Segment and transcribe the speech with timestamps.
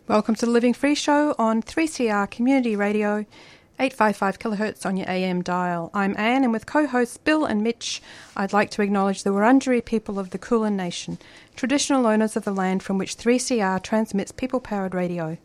[0.08, 3.26] Welcome to the Living Free Show on 3CR Community Radio,
[3.80, 5.90] 855 kilohertz on your AM dial.
[5.96, 8.04] I'm Anne, and with co hosts Bill and Mitch,
[8.38, 11.18] I'd like to acknowledge the Wurundjeri people of the Kulin Nation,
[11.56, 15.40] traditional owners of the land from which 3CR transmits people powered radio.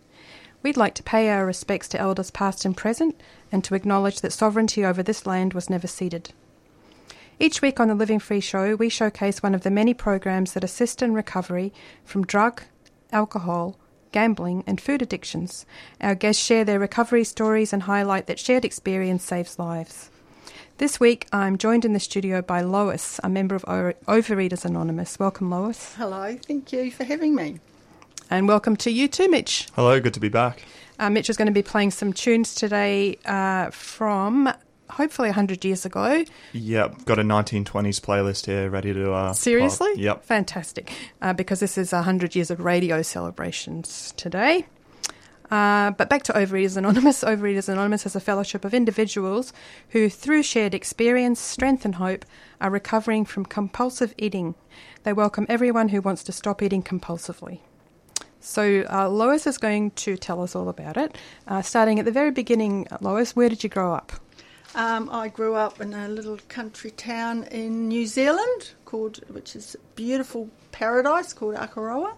[0.62, 3.18] We'd like to pay our respects to elders past and present,
[3.50, 6.34] and to acknowledge that sovereignty over this land was never ceded.
[7.40, 10.64] Each week on the Living Free Show, we showcase one of the many programs that
[10.64, 11.72] assist in recovery
[12.04, 12.60] from drug,
[13.10, 13.78] alcohol,
[14.12, 15.66] gambling, and food addictions.
[16.00, 20.10] Our guests share their recovery stories and highlight that shared experience saves lives.
[20.78, 25.18] This week, I'm joined in the studio by Lois, a member of O- Overeaters Anonymous.
[25.18, 25.94] Welcome, Lois.
[25.96, 27.58] Hello, thank you for having me.
[28.30, 29.68] And welcome to you too, Mitch.
[29.74, 30.62] Hello, good to be back.
[30.98, 34.52] Uh, Mitch is going to be playing some tunes today uh, from
[34.90, 36.24] hopefully 100 years ago.
[36.52, 39.12] Yep, got a 1920s playlist here ready to.
[39.12, 39.90] Uh, Seriously?
[39.94, 39.98] pop.
[39.98, 40.24] Yep.
[40.24, 40.92] Fantastic.
[41.20, 44.66] Uh, because this is 100 years of radio celebrations today.
[45.50, 47.24] Uh, but back to Overeaters Anonymous.
[47.24, 49.52] Overeaters Anonymous is a fellowship of individuals
[49.90, 52.24] who, through shared experience, strength, and hope,
[52.60, 54.54] are recovering from compulsive eating.
[55.04, 57.60] They welcome everyone who wants to stop eating compulsively.
[58.40, 61.16] So, uh, Lois is going to tell us all about it.
[61.46, 64.12] Uh, starting at the very beginning, Lois, where did you grow up?
[64.74, 69.74] Um, I grew up in a little country town in New Zealand called, which is
[69.74, 72.14] a beautiful paradise called Akaroa,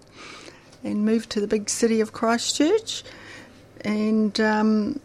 [0.83, 3.03] and moved to the big city of Christchurch,
[3.83, 5.01] and um,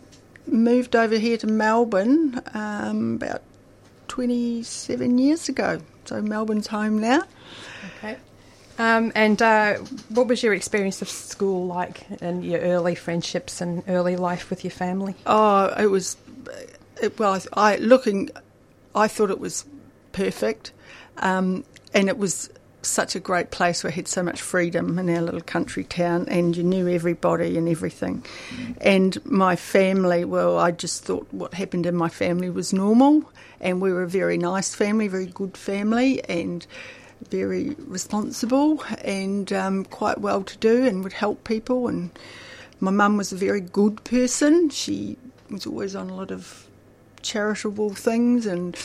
[0.48, 3.42] moved over here to Melbourne um, about
[4.08, 5.80] 27 years ago.
[6.06, 7.24] So Melbourne's home now.
[7.98, 8.18] Okay.
[8.78, 9.76] Um, and uh,
[10.10, 14.64] what was your experience of school like and your early friendships and early life with
[14.64, 15.16] your family?
[15.26, 16.18] Oh, it was.
[17.02, 18.30] It, well, I looking,
[18.94, 19.66] I thought it was
[20.12, 20.72] perfect,
[21.18, 22.50] um, and it was
[22.82, 26.56] such a great place where had so much freedom in our little country town, and
[26.56, 28.24] you knew everybody and everything.
[28.80, 33.30] And my family, well, I just thought what happened in my family was normal,
[33.60, 36.66] and we were a very nice family, very good family, and
[37.30, 41.88] very responsible and um, quite well to do, and would help people.
[41.88, 42.12] And
[42.80, 44.70] my mum was a very good person.
[44.70, 45.18] She
[45.50, 46.68] was always on a lot of
[47.26, 48.78] charitable things and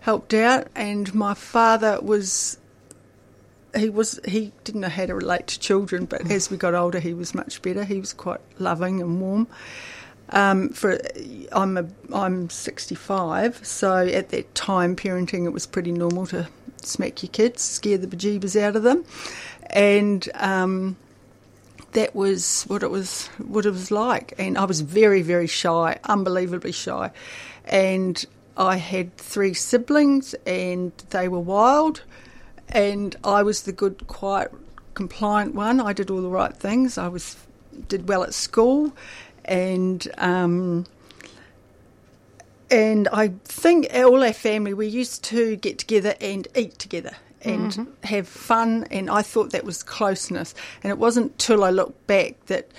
[0.00, 0.68] helped out.
[0.74, 2.58] And my father was
[3.76, 7.00] he was he didn't know how to relate to children, but as we got older,
[7.00, 7.84] he was much better.
[7.84, 9.46] He was quite loving and warm.
[10.30, 10.98] Um, for
[11.50, 16.48] I'm a, I'm 65, so at that time, parenting it was pretty normal to
[16.82, 19.04] smack your kids, scare the bejeebers out of them,
[19.70, 20.96] and um,
[21.92, 24.34] that was what it was what it was like.
[24.38, 27.10] And I was very very shy, unbelievably shy,
[27.70, 28.22] and
[28.58, 32.02] I had three siblings, and they were wild
[32.70, 34.52] and I was the good, quiet,
[34.94, 35.80] compliant one.
[35.80, 36.98] I did all the right things.
[36.98, 37.36] I was
[37.88, 38.92] did well at school,
[39.44, 40.86] and um,
[42.70, 47.72] and I think all our family we used to get together and eat together and
[47.72, 48.04] mm-hmm.
[48.04, 50.54] have fun, and I thought that was closeness.
[50.82, 52.70] And it wasn't till I looked back that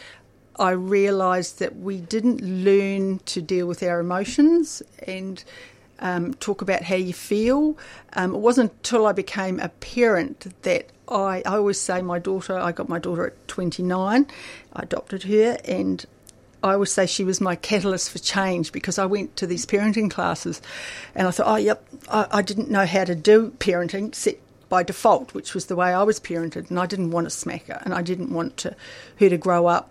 [0.62, 5.44] I realised that we didn't learn to deal with our emotions and
[5.98, 7.80] um, talk about how you feel.
[8.14, 12.56] Um, it wasn't until I became a parent that I, I always say my daughter,
[12.56, 14.28] I got my daughter at 29,
[14.74, 16.06] I adopted her, and
[16.62, 20.12] I always say she was my catalyst for change because I went to these parenting
[20.12, 20.62] classes
[21.16, 24.84] and I thought, oh, yep, I, I didn't know how to do parenting except by
[24.84, 27.82] default, which was the way I was parented, and I didn't want to smack her,
[27.84, 28.76] and I didn't want to,
[29.20, 29.90] her to grow up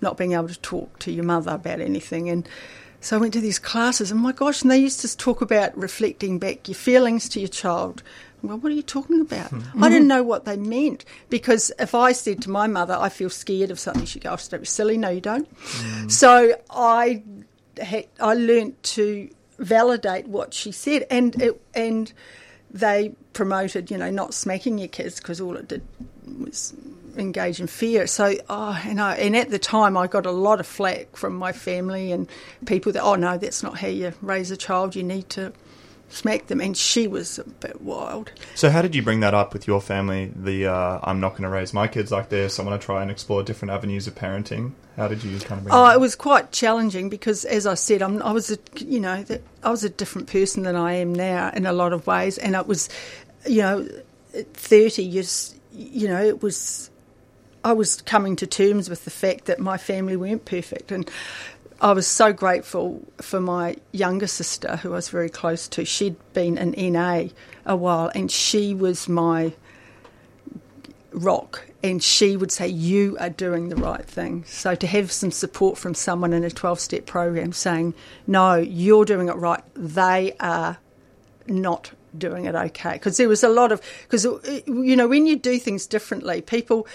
[0.00, 2.28] not being able to talk to your mother about anything.
[2.28, 2.48] And
[3.00, 5.76] so I went to these classes, and my gosh, and they used to talk about
[5.76, 8.02] reflecting back your feelings to your child.
[8.42, 9.50] Well, what are you talking about?
[9.50, 9.82] Hmm.
[9.84, 13.30] I didn't know what they meant because if I said to my mother, I feel
[13.30, 14.96] scared of something, she'd go, oh, don't be silly.
[14.96, 15.48] No, you don't.
[15.58, 16.08] Hmm.
[16.08, 17.22] So I
[17.80, 19.28] had, I learnt to
[19.58, 22.12] validate what she said, and it, and
[22.70, 25.82] they promoted, you know, not smacking your kids because all it did
[26.38, 26.74] was
[27.18, 28.06] engage in fear.
[28.06, 31.36] So, oh, and I, and at the time, I got a lot of flack from
[31.36, 32.28] my family and
[32.66, 34.96] people that, oh no, that's not how you raise a child.
[34.96, 35.52] You need to
[36.08, 36.60] smack them.
[36.60, 38.32] And she was a bit wild.
[38.54, 40.32] So, how did you bring that up with your family?
[40.34, 42.58] The uh, I'm not going to raise my kids like this.
[42.58, 44.72] I want to try and explore different avenues of parenting.
[44.96, 45.64] How did you kind of?
[45.64, 49.00] Bring Oh, it was quite challenging because, as I said, I'm, I was a you
[49.00, 52.06] know that I was a different person than I am now in a lot of
[52.06, 52.88] ways, and it was,
[53.46, 53.88] you know,
[54.34, 56.90] at thirty years, you know, it was.
[57.64, 61.10] I was coming to terms with the fact that my family weren't perfect, and
[61.80, 65.84] I was so grateful for my younger sister, who I was very close to.
[65.84, 67.28] She'd been an NA
[67.64, 69.52] a while, and she was my
[71.12, 75.30] rock and she would say you are doing the right thing so to have some
[75.30, 77.94] support from someone in a 12 step program saying
[78.26, 80.78] no you're doing it right they are
[81.46, 84.24] not doing it okay because there was a lot of because
[84.66, 86.86] you know when you do things differently people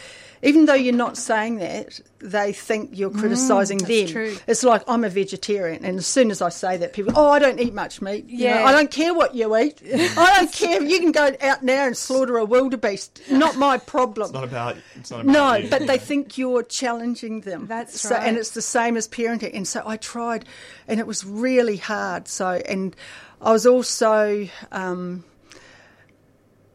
[0.43, 4.35] even though you're not saying that they think you're criticizing that's them true.
[4.47, 7.39] it's like i'm a vegetarian and as soon as i say that people oh i
[7.39, 8.65] don't eat much meat You know, Yeah.
[8.65, 9.81] i don't care what you eat
[10.17, 14.25] i don't care you can go out now and slaughter a wildebeest not my problem
[14.25, 14.77] It's not about.
[14.95, 15.69] It's not about no, you.
[15.69, 17.67] but they think you're challenging them.
[17.67, 19.55] That's so, And it's the same as parenting.
[19.55, 20.45] And so I tried,
[20.87, 22.27] and it was really hard.
[22.27, 22.95] So, and
[23.41, 25.23] I was also, um,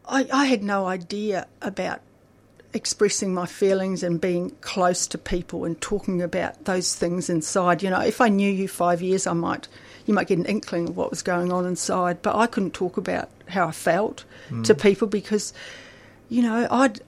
[0.07, 2.01] I, I had no idea about
[2.73, 7.81] expressing my feelings and being close to people and talking about those things inside.
[7.81, 9.67] You know, if I knew you five years, I might,
[10.05, 12.21] you might get an inkling of what was going on inside.
[12.21, 14.25] But I couldn't talk about how I felt
[14.63, 15.53] to people because,
[16.29, 17.01] you know, I'd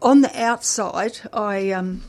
[0.00, 2.02] on the outside, I um,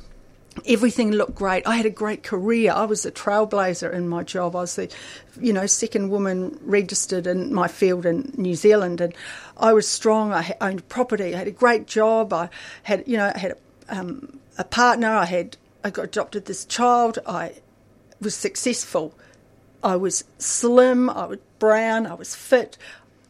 [0.66, 1.66] everything looked great.
[1.68, 2.72] I had a great career.
[2.72, 4.56] I was a trailblazer in my job.
[4.56, 4.94] I was the,
[5.40, 9.14] you know, second woman registered in my field in New Zealand, and
[9.58, 10.32] I was strong.
[10.34, 11.36] I owned property.
[11.36, 12.34] I had a great job.
[12.34, 12.50] I
[12.84, 13.58] had, you know, I had a,
[13.98, 15.10] um, a partner.
[15.10, 17.20] I had, I got adopted this child.
[17.26, 17.56] I
[18.22, 19.14] was successful.
[19.84, 21.10] I was slim.
[21.10, 22.06] I was brown.
[22.06, 22.78] I was fit.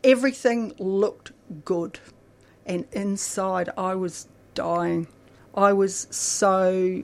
[0.03, 1.31] Everything looked
[1.65, 1.99] good,
[2.65, 5.07] and inside I was dying.
[5.55, 7.03] I was so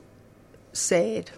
[0.78, 1.32] sad.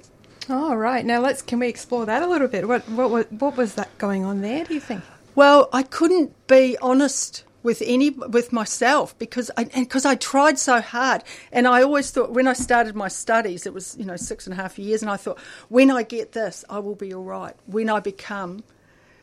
[0.50, 1.06] Oh, right.
[1.06, 2.68] Now let's can we explore that a little bit?
[2.68, 4.63] What what what, what was that going on there?
[4.66, 5.04] Do you think?
[5.36, 10.80] Well, I couldn't be honest with any with myself because I because I tried so
[10.80, 14.48] hard, and I always thought when I started my studies, it was you know six
[14.48, 15.38] and a half years, and I thought
[15.69, 17.56] when I get this, I will be all right.
[17.66, 18.63] When I become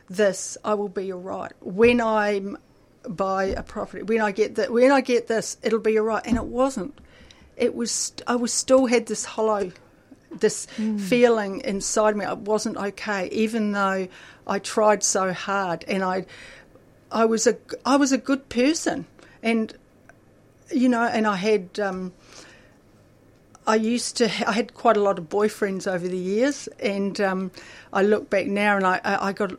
[0.09, 1.51] this, I will be all right.
[1.61, 2.57] When I'm
[3.07, 6.23] buy a property, when I get that, when I get this, it'll be all right.
[6.25, 6.99] And it wasn't.
[7.57, 8.13] It was.
[8.27, 9.71] I was still had this hollow
[10.39, 10.65] this
[10.97, 12.25] feeling inside me.
[12.25, 14.07] I wasn't okay even though
[14.47, 16.25] I tried so hard and I
[17.11, 19.05] I was a I was a good person.
[19.41, 19.73] And
[20.71, 22.13] you know and I had um,
[23.67, 27.51] I used to I had quite a lot of boyfriends over the years and um,
[27.93, 29.53] I look back now and I I got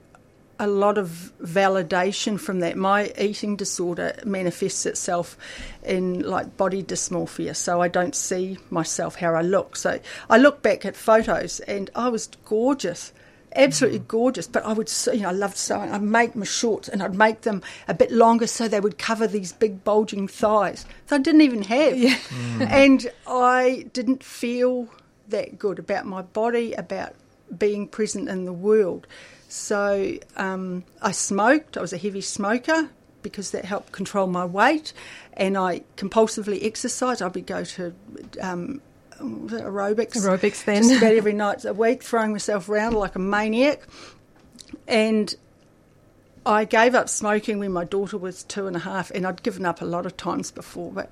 [0.59, 2.77] a lot of validation from that.
[2.77, 5.37] My eating disorder manifests itself
[5.83, 9.77] in like body dysmorphia, so I don't see myself how I look.
[9.77, 13.13] So I look back at photos and I was gorgeous,
[13.55, 14.09] absolutely mm.
[14.09, 14.47] gorgeous.
[14.47, 15.91] But I would, sew- you know, I loved sewing.
[15.91, 19.27] I'd make my shorts and I'd make them a bit longer so they would cover
[19.27, 22.61] these big bulging thighs that I didn't even have, mm.
[22.71, 24.89] and I didn't feel
[25.29, 27.15] that good about my body, about
[27.57, 29.07] being present in the world.
[29.49, 31.76] So um, I smoked.
[31.76, 32.91] I was a heavy smoker
[33.23, 34.93] because that helped control my weight,
[35.33, 37.23] and I compulsively exercised.
[37.23, 37.95] I would go to
[38.41, 38.81] um,
[39.19, 40.83] aerobics, Aerobics then.
[40.83, 43.83] just about every night a week, throwing myself around like a maniac.
[44.87, 45.35] And
[46.45, 49.67] I gave up smoking when my daughter was two and a half, and I'd given
[49.67, 51.11] up a lot of times before, but.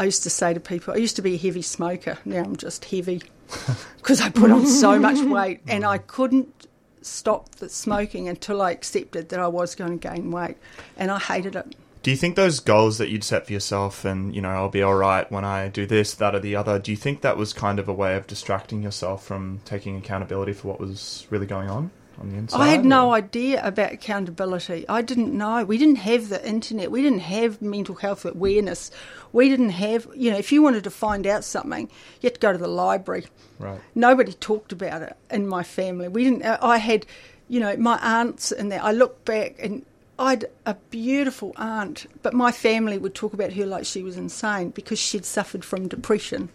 [0.00, 2.18] I used to say to people, I used to be a heavy smoker.
[2.24, 3.20] Now I'm just heavy
[3.96, 6.67] because I put on so much weight, and I couldn't
[7.02, 10.56] stop the smoking until I accepted that I was going to gain weight,
[10.96, 11.74] and I hated it.
[12.02, 14.82] Do you think those goals that you'd set for yourself, and you know, I'll be
[14.82, 16.78] all right when I do this, that, or the other?
[16.78, 20.52] Do you think that was kind of a way of distracting yourself from taking accountability
[20.52, 21.90] for what was really going on?
[22.20, 22.60] On the inside?
[22.60, 24.88] I had no or- idea about accountability.
[24.88, 25.64] I didn't know.
[25.64, 26.90] We didn't have the internet.
[26.90, 28.90] We didn't have mental health awareness.
[29.32, 32.40] We didn't have, you know, if you wanted to find out something, you had to
[32.40, 33.26] go to the library.
[33.58, 33.80] Right.
[33.94, 36.08] Nobody talked about it in my family.
[36.08, 36.44] We didn't.
[36.44, 37.06] I had,
[37.48, 38.82] you know, my aunts and there.
[38.82, 39.84] I look back and
[40.18, 44.16] I had a beautiful aunt, but my family would talk about her like she was
[44.16, 46.48] insane because she'd suffered from depression,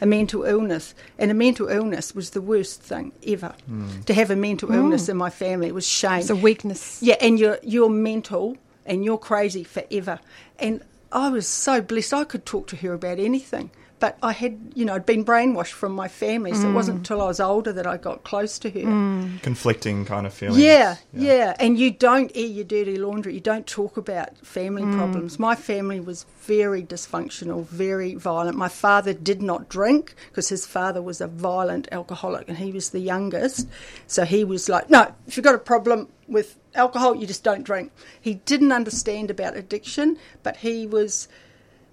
[0.00, 3.54] a mental illness, and a mental illness was the worst thing ever.
[3.66, 4.00] Hmm.
[4.02, 4.74] To have a mental hmm.
[4.74, 6.20] illness in my family was shame.
[6.20, 7.02] It's a weakness.
[7.02, 10.20] Yeah, and you're you're mental and you're crazy forever.
[10.58, 12.14] And I was so blessed.
[12.14, 13.70] I could talk to her about anything.
[14.00, 17.00] But I had, you know, I'd been brainwashed from my family, so it wasn't mm.
[17.00, 18.80] until I was older that I got close to her.
[18.80, 19.42] Mm.
[19.42, 20.58] conflicting kind of feelings.
[20.58, 23.34] Yeah, yeah, And you don't air your dirty laundry.
[23.34, 24.96] You don't talk about family mm.
[24.96, 25.38] problems.
[25.38, 28.56] My family was very dysfunctional, very violent.
[28.56, 32.90] My father did not drink because his father was a violent alcoholic and he was
[32.90, 33.68] the youngest.
[34.06, 37.64] So he was like, no, if you've got a problem with alcohol, you just don't
[37.64, 37.92] drink.
[38.20, 41.28] He didn't understand about addiction, but he was.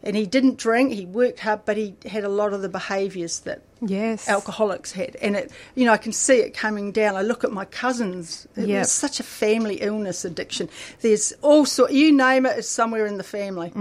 [0.08, 0.94] And he didn't drink.
[0.94, 4.28] He worked hard, but he had a lot of the behaviours that Yes.
[4.30, 7.16] alcoholics had, and it, you know, I can see it coming down.
[7.16, 8.80] I look at my cousins; it Yep.
[8.80, 10.70] was such a family illness addiction.
[11.02, 13.72] There's also, you name it, it's somewhere in the family.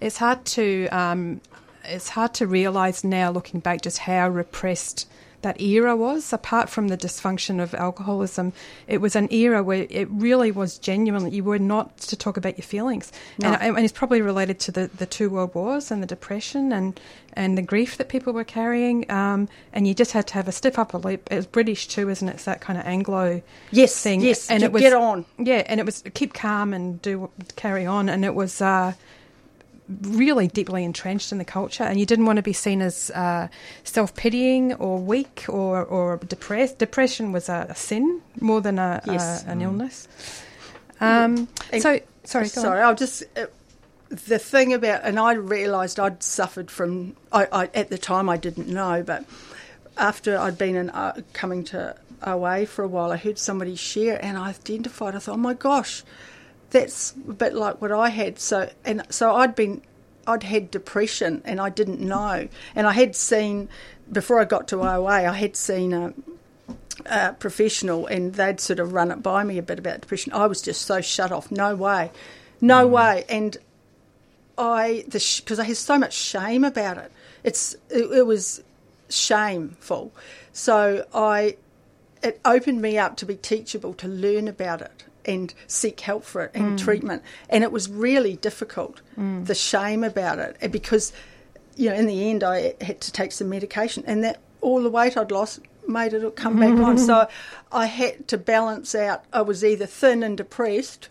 [0.00, 1.40] It's hard to um,
[1.84, 5.08] it's hard to realise now, looking back, just how repressed
[5.42, 6.32] that era was.
[6.32, 8.52] Apart from the dysfunction of alcoholism,
[8.86, 12.58] it was an era where it really was genuinely you were not to talk about
[12.58, 13.48] your feelings, No.
[13.52, 16.98] and, and it's probably related to the, the two world wars and the depression and
[17.34, 19.08] and the grief that people were carrying.
[19.10, 21.28] Um, and you just had to have a stiff upper lip.
[21.30, 22.34] It's British too, isn't it?
[22.34, 24.22] It's that kind of Anglo Yes, thing.
[24.22, 25.24] yes, and it was get on.
[25.38, 28.94] yeah, and it was keep calm and do carry on, and it was uh,
[30.02, 33.48] really deeply entrenched in the culture, and you didn't want to be seen as uh,
[33.84, 36.78] self pitying or weak or, or depressed.
[36.78, 39.44] Depression was a, a sin more than a, Yes.
[39.46, 40.08] a an illness.
[41.00, 42.64] Um, so sorry, go on.
[42.64, 43.24] sorry, I'll just.
[43.36, 43.46] Uh,
[44.10, 47.14] the thing about, and I realised I'd suffered from.
[47.30, 49.24] I, I at the time I didn't know, but
[49.96, 51.94] after I'd been in uh, coming to
[52.26, 55.14] OA for a while, I heard somebody share, and I identified.
[55.14, 56.02] I thought, oh my gosh,
[56.70, 58.38] that's a bit like what I had.
[58.38, 59.82] So and so I'd been,
[60.26, 63.68] I'd had depression, and I didn't know, and I had seen
[64.10, 66.14] before I got to OA, I had seen a
[67.06, 70.32] uh, professional and they'd sort of run it by me a bit about depression.
[70.32, 71.50] I was just so shut off.
[71.50, 72.10] No way,
[72.60, 73.24] no way.
[73.28, 73.56] And
[74.56, 77.12] I, the because I had so much shame about it.
[77.44, 78.62] It's it, it was
[79.08, 80.12] shameful.
[80.52, 81.56] So I,
[82.22, 86.42] it opened me up to be teachable, to learn about it and seek help for
[86.42, 86.82] it and mm.
[86.82, 87.22] treatment.
[87.48, 89.46] And it was really difficult, mm.
[89.46, 91.12] the shame about it, and because
[91.76, 94.90] you know in the end I had to take some medication, and that all the
[94.90, 96.98] weight I'd lost made it come back on.
[96.98, 97.28] So
[97.72, 99.24] I had to balance out.
[99.32, 101.08] I was either thin and depressed,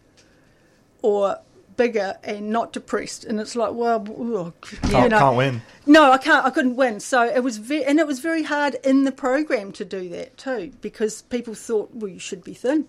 [1.01, 1.39] or
[1.77, 3.23] bigger and not depressed.
[3.23, 5.61] And it's like, well, ugh, oh, Can't, you know, can't win.
[5.85, 6.45] no, I can't.
[6.45, 6.99] I couldn't win.
[6.99, 10.37] So it was, ve- and it was very hard in the program to do that
[10.37, 12.87] too, because people thought, well, you should be thin,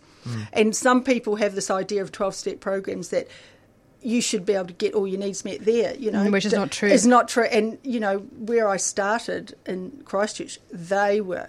[0.53, 3.29] and some people have this idea of twelve-step programs that
[4.01, 5.95] you should be able to get all your needs met there.
[5.97, 6.89] You know, Mm, which is not true.
[6.89, 7.45] It's not true.
[7.45, 11.49] And you know, where I started in Christchurch, they were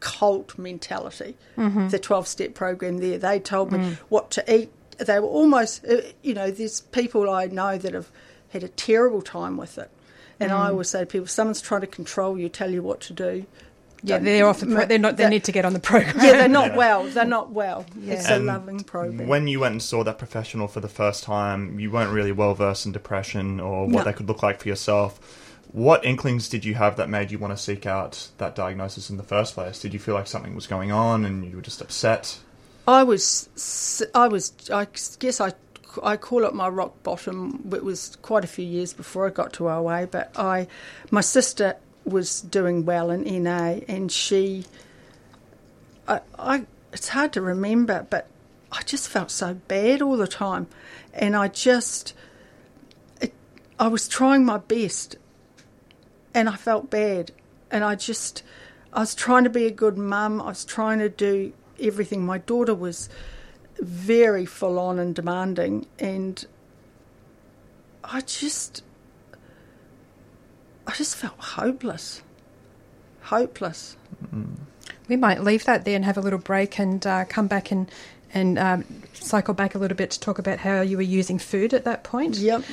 [0.00, 1.36] cult mentality.
[1.56, 1.88] Mm-hmm.
[1.88, 3.94] The twelve-step program there, they told me Mm.
[4.08, 4.70] what to eat.
[4.98, 8.10] They were almost, uh, you know, there's people I know that have
[8.50, 9.90] had a terrible time with it.
[10.38, 10.56] And Mm.
[10.56, 13.46] I always say to people, someone's trying to control you, tell you what to do.
[14.06, 14.66] Yeah, they're off the.
[14.66, 15.16] Pro- they're not.
[15.16, 16.16] They need to get on the program.
[16.18, 16.76] Yeah, they're not Yeah.
[16.76, 17.04] well.
[17.04, 17.86] They're not well.
[18.06, 19.26] It's a loving program.
[19.26, 22.54] When you went and saw that professional for the first time, you weren't really well
[22.54, 24.04] versed in depression or what No.
[24.04, 25.40] that could look like for yourself.
[25.72, 29.16] What inklings did you have that made you want to seek out that diagnosis in
[29.16, 29.80] the first place?
[29.80, 32.38] Did you feel like something was going on and you were just upset?
[32.86, 33.48] I was,
[34.14, 34.86] I was, I
[35.18, 35.52] guess I,
[36.02, 37.68] I call it my rock bottom.
[37.74, 40.68] It was quite a few years before I got to OA, but I,
[41.10, 44.64] my sister was doing well in NA, and she,
[46.06, 48.28] I, I, it's hard to remember, but
[48.70, 50.66] I just felt so bad all the time,
[51.12, 52.14] and I just,
[53.20, 53.32] it,
[53.78, 55.16] I was trying my best,
[56.34, 57.32] and I felt bad,
[57.70, 58.42] and I just,
[58.92, 60.40] I was trying to be a good mum.
[60.40, 62.24] I was trying to do everything.
[62.24, 63.08] My daughter was
[63.78, 66.44] very full on and demanding, and
[68.04, 68.82] I just,
[70.86, 72.22] I just felt hopeless,
[73.22, 73.96] hopeless.
[75.08, 77.90] We might leave that there and have a little break and uh, come back and
[78.32, 81.72] and um, cycle back a little bit to talk about how you were using food
[81.72, 82.36] at that point.
[82.36, 82.64] Yep.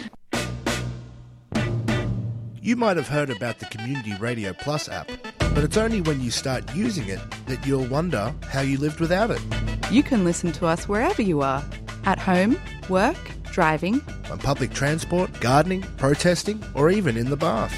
[2.59, 5.09] You might have heard about the Community Radio Plus app.
[5.53, 9.29] but it's only when you start using it that you'll wonder how you lived without
[9.31, 9.41] it.
[9.91, 11.63] You can listen to us wherever you are
[12.05, 13.17] at home, work,
[13.51, 17.73] driving, on public transport, gardening, protesting, or even in the bath.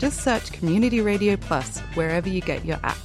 [0.00, 3.04] Just search Community Radio Plus wherever you get your apps.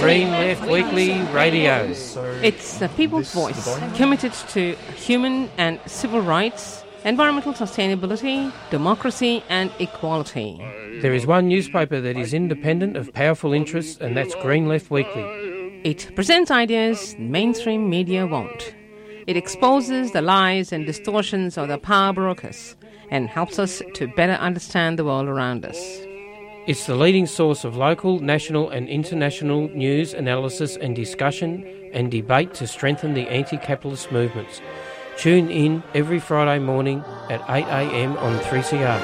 [0.00, 1.84] Green Left Weekly Radio.
[2.42, 10.58] It's the people's voice, committed to human and civil rights, environmental sustainability, democracy, and equality.
[11.00, 15.22] There is one newspaper that is independent of powerful interests, and that's Green Left Weekly.
[15.84, 18.74] It presents ideas mainstream media won't.
[19.26, 22.76] It exposes the lies and distortions of the power brokers
[23.10, 25.78] and helps us to better understand the world around us.
[26.66, 32.54] It's the leading source of local, national, and international news, analysis, and discussion and debate
[32.54, 34.60] to strengthen the anti capitalist movements.
[35.20, 39.00] Tune in every Friday morning at 8am on 3CR.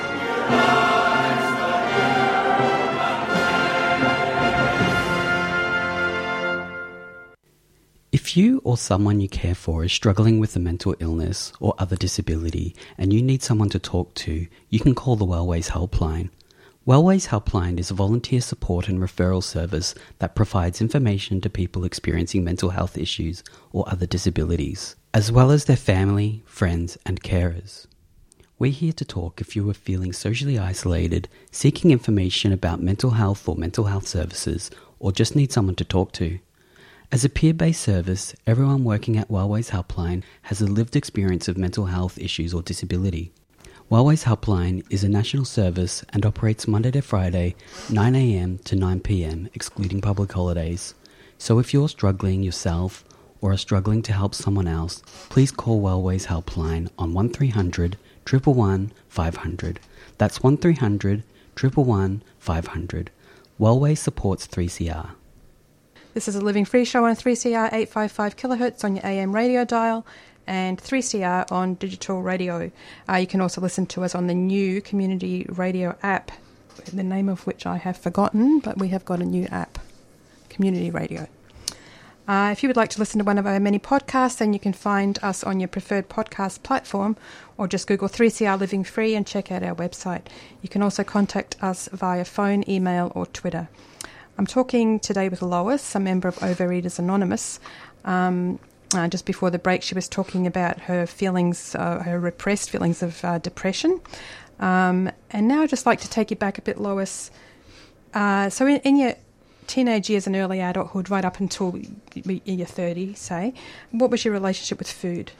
[8.13, 11.97] If you or someone you care for is struggling with a mental illness or other
[11.97, 16.31] disability and you need someone to talk to, you can call the Wellways Helpline.
[16.87, 22.43] Wellways Helpline is a volunteer support and referral service that provides information to people experiencing
[22.43, 27.87] mental health issues or other disabilities, as well as their family, friends, and carers.
[28.59, 33.49] We're here to talk if you are feeling socially isolated, seeking information about mental health
[33.49, 36.39] or mental health services, or just need someone to talk to.
[37.11, 41.57] As a peer based service, everyone working at Wellways Helpline has a lived experience of
[41.57, 43.33] mental health issues or disability.
[43.91, 47.55] Wellways Helpline is a national service and operates Monday to Friday,
[47.89, 50.93] 9am to 9pm, excluding public holidays.
[51.39, 53.03] So if you're struggling yourself
[53.47, 57.97] or are struggling to help someone else, please call Wellways Helpline on 1300
[58.29, 59.81] 111 500.
[60.19, 61.23] That's 1300
[61.55, 63.11] 111 500.
[63.61, 65.11] Wellways supports 3CR.
[66.15, 70.04] This is a Living Free show on 3CR 855 kilohertz on your AM radio dial
[70.49, 72.73] and 3CR on digital radio.
[73.09, 76.32] Uh, you can also listen to us on the new community radio app,
[76.93, 79.78] the name of which I have forgotten, but we have got a new app,
[80.49, 81.28] Community Radio.
[82.28, 84.58] Uh, if you would like to listen to one of our many podcasts, then you
[84.58, 87.17] can find us on your preferred podcast platform
[87.56, 90.23] or just Google 3CR Living Free and check out our website.
[90.60, 93.69] You can also contact us via phone, email, or Twitter.
[94.39, 97.60] I'm talking today with Lois, a member of Overeaters Anonymous.
[98.04, 98.58] Um,
[98.95, 103.02] uh, just before the break, she was talking about her feelings, uh, her repressed feelings
[103.02, 104.00] of uh, depression.
[104.58, 107.30] Um, and now I'd just like to take you back a bit, Lois.
[108.15, 109.15] Uh, so, in, in, your
[109.67, 111.79] teenage years and early adulthood, right up until
[112.15, 113.55] you're 30, say,
[113.91, 115.33] what was your relationship with food?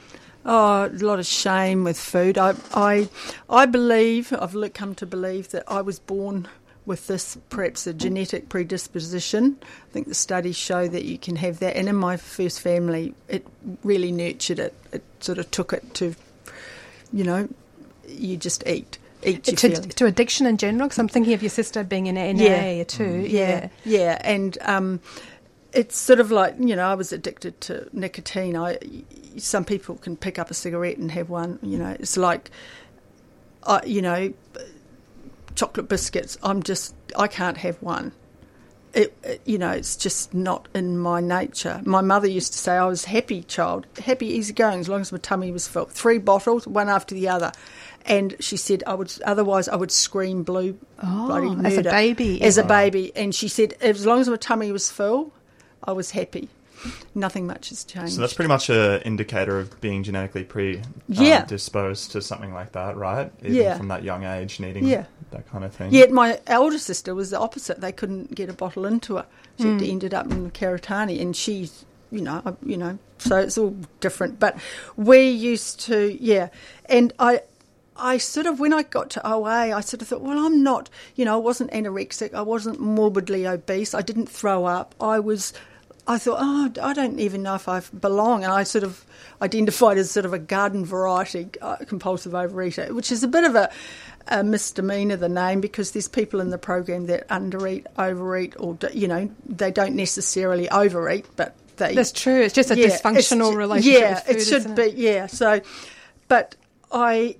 [0.45, 2.37] Oh, a lot of shame with food.
[2.37, 3.09] I, I,
[3.49, 6.47] I believe, I've come to believe that I was born
[6.85, 9.57] with this perhaps a genetic predisposition.
[9.61, 11.75] I think the studies show that you can have that.
[11.75, 13.45] And in my first family, it
[13.83, 14.73] really nurtured it.
[14.93, 16.15] It sort of took it to,
[17.11, 17.49] you know,
[18.07, 18.99] you just eat.
[19.21, 22.83] To, to, addiction in general, because I'm thinking of your sister being in NA yeah.
[22.83, 23.03] too.
[23.03, 23.29] Mm.
[23.29, 24.21] Yeah, yeah, yeah.
[24.23, 24.99] and um,
[25.73, 28.55] it's sort of like you know I was addicted to nicotine.
[28.55, 28.77] I
[29.37, 31.59] some people can pick up a cigarette and have one.
[31.61, 32.51] You know, it's like,
[33.63, 34.33] I you know
[35.55, 36.37] chocolate biscuits.
[36.43, 38.13] I'm just I can't have one.
[38.93, 41.81] It, it, you know, it's just not in my nature.
[41.85, 45.17] My mother used to say I was happy child, happy, easygoing, as long as my
[45.17, 45.85] tummy was full.
[45.85, 47.51] Three bottles, one after the other,
[48.05, 51.83] and she said I would otherwise I would scream blue oh, bloody murder as a
[51.83, 52.41] baby.
[52.41, 55.33] As a baby, and she said as long as my tummy was full,
[55.83, 56.49] I was happy
[57.15, 58.13] nothing much has changed.
[58.13, 62.97] So that's pretty much an indicator of being genetically predisposed um, to something like that,
[62.97, 63.31] right?
[63.41, 63.77] Even yeah.
[63.77, 65.05] From that young age, needing yeah.
[65.31, 65.91] that kind of thing.
[65.91, 67.81] Yet my elder sister was the opposite.
[67.81, 69.25] They couldn't get a bottle into her.
[69.57, 69.89] She mm.
[69.89, 74.39] ended up in Karitane, and she's you know, you know, so it's all different.
[74.39, 74.57] But
[74.95, 76.49] we used to, yeah,
[76.85, 77.41] and I.
[77.99, 80.87] I sort of, when I got to OA, I sort of thought, well, I'm not,
[81.15, 85.51] you know, I wasn't anorexic, I wasn't morbidly obese, I didn't throw up, I was
[86.07, 88.45] I thought, oh, I don't even know if I belong.
[88.45, 89.05] And I sort of
[89.41, 93.55] identified as sort of a garden variety uh, compulsive overeater, which is a bit of
[93.55, 93.69] a,
[94.27, 99.07] a, misdemeanor, the name, because there's people in the program that undereat, overeat, or, you
[99.07, 101.93] know, they don't necessarily overeat, but they.
[101.93, 102.41] That's true.
[102.41, 104.01] It's just a yeah, dysfunctional relationship.
[104.01, 104.83] Yeah, food, it should be.
[104.83, 104.95] It?
[104.95, 105.27] Yeah.
[105.27, 105.59] So,
[106.29, 106.55] but
[106.89, 107.35] I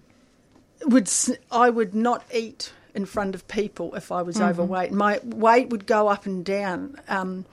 [0.85, 1.09] would,
[1.51, 4.49] I would not eat in front of people if I was mm-hmm.
[4.49, 4.91] overweight.
[4.91, 6.99] My weight would go up and down.
[7.07, 7.45] Um,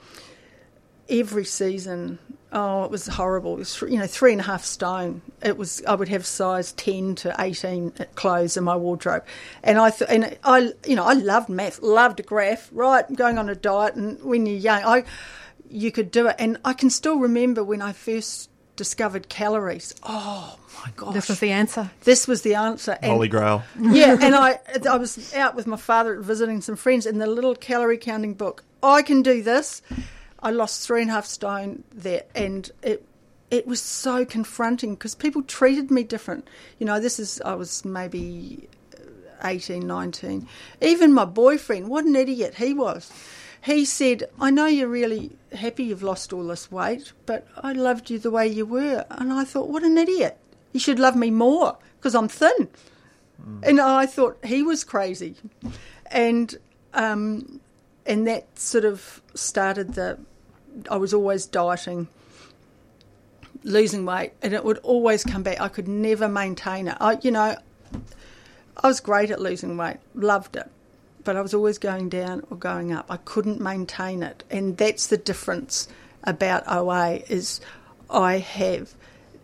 [1.09, 2.19] every season.
[2.51, 3.55] Oh, it was horrible.
[3.55, 5.21] It was you know three and a half stone.
[5.43, 5.83] It was.
[5.85, 9.25] I would have size ten to eighteen clothes in my wardrobe,
[9.63, 12.69] and I th- and I you know I loved math, loved a graph.
[12.71, 15.03] Right, going on a diet, and when you're young, I
[15.69, 19.93] you could do it, and I can still remember when I first discovered calories.
[20.03, 21.13] Oh my gosh!
[21.13, 21.91] This was the answer.
[22.03, 22.97] This was the answer.
[23.01, 23.63] And, Holy Grail.
[23.79, 27.55] Yeah, and I I was out with my father visiting some friends, and the little
[27.55, 28.63] calorie counting book.
[28.81, 29.81] I can do this.
[30.39, 33.05] I lost three and a half stone there, and it
[33.51, 36.47] it was so confronting because people treated me different.
[36.79, 38.67] You know, this is I was maybe
[39.43, 40.47] 18, 19.
[40.81, 43.11] Even my boyfriend, what an idiot he was.
[43.61, 48.09] He said, I know you're really happy you've lost all this weight, but I loved
[48.09, 49.05] you the way you were.
[49.09, 50.37] And I thought, what an idiot.
[50.71, 52.67] You should love me more because I'm thin.
[53.41, 53.63] Mm.
[53.63, 55.35] And I thought he was crazy.
[56.11, 56.55] And
[56.93, 57.59] um,
[58.05, 60.19] and that sort of started the
[60.89, 62.07] I was always dieting,
[63.63, 65.61] losing weight, and it would always come back.
[65.61, 66.97] I could never maintain it.
[66.99, 67.55] I, you know,
[68.77, 70.69] I was great at losing weight, loved it,
[71.23, 73.05] but I was always going down or going up.
[73.09, 75.87] I couldn't maintain it, and that's the difference
[76.23, 77.61] about OA is
[78.09, 78.93] I have,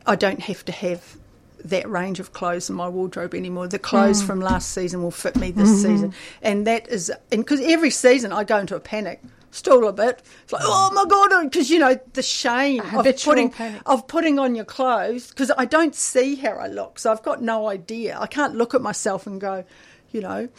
[0.06, 1.18] I don't have to have
[1.66, 3.68] that range of clothes in my wardrobe anymore.
[3.68, 4.28] The clothes mm.
[4.28, 5.92] from last season will fit me this mm-hmm.
[5.92, 9.22] season, and that is, and because every season I go into a panic
[9.52, 10.22] still a bit.
[10.44, 13.82] It's like, oh my god, because you know the shame of putting panic.
[13.86, 17.42] of putting on your clothes because I don't see how I look, so I've got
[17.42, 18.18] no idea.
[18.20, 19.64] I can't look at myself and go,
[20.12, 20.50] you know,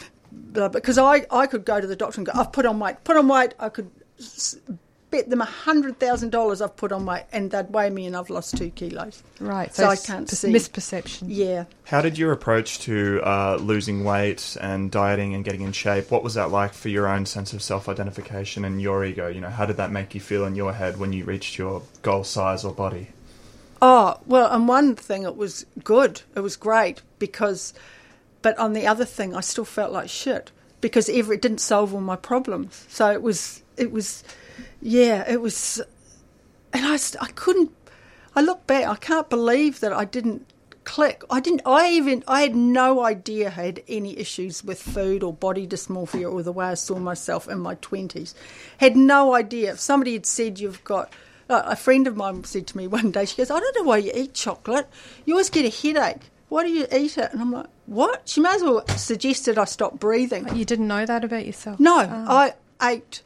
[0.52, 3.16] because I I could go to the doctor and go, I've put on weight, put
[3.16, 3.54] on weight.
[3.58, 3.90] I could
[5.12, 8.16] bet them a hundred thousand dollars I've put on weight, and they'd weigh me, and
[8.16, 9.22] I've lost two kilos.
[9.38, 11.24] Right, so, so I can't see misperception.
[11.28, 11.66] Yeah.
[11.84, 16.10] How did your approach to uh, losing weight and dieting and getting in shape?
[16.10, 19.28] What was that like for your own sense of self-identification and your ego?
[19.28, 21.82] You know, how did that make you feel in your head when you reached your
[22.00, 23.08] goal size or body?
[23.80, 26.22] Oh well, on one thing it was good.
[26.34, 27.74] It was great because,
[28.40, 31.92] but on the other thing, I still felt like shit because every, it didn't solve
[31.92, 32.86] all my problems.
[32.88, 34.24] So it was it was
[34.82, 35.80] yeah, it was,
[36.72, 37.70] and I, I couldn't.
[38.34, 40.46] I look back, I can't believe that I didn't
[40.84, 41.22] click.
[41.30, 41.62] I didn't.
[41.64, 42.24] I even.
[42.26, 46.52] I had no idea I had any issues with food or body dysmorphia or the
[46.52, 48.34] way I saw myself in my twenties.
[48.78, 49.72] Had no idea.
[49.72, 51.12] If somebody had said you've got.
[51.50, 53.82] Uh, a friend of mine said to me one day, she goes, I don't know
[53.82, 54.88] why you eat chocolate.
[55.26, 56.30] You always get a headache.
[56.48, 57.32] Why do you eat it?
[57.32, 58.28] And I'm like, what?
[58.28, 60.56] She may as well suggested I stop breathing.
[60.56, 61.80] You didn't know that about yourself?
[61.80, 62.26] No, oh.
[62.28, 63.22] I ate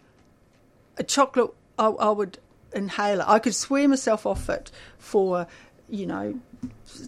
[0.96, 2.38] a chocolate, I, I would
[2.72, 3.28] inhale it.
[3.28, 5.46] I could swear myself off it for,
[5.88, 6.40] you know,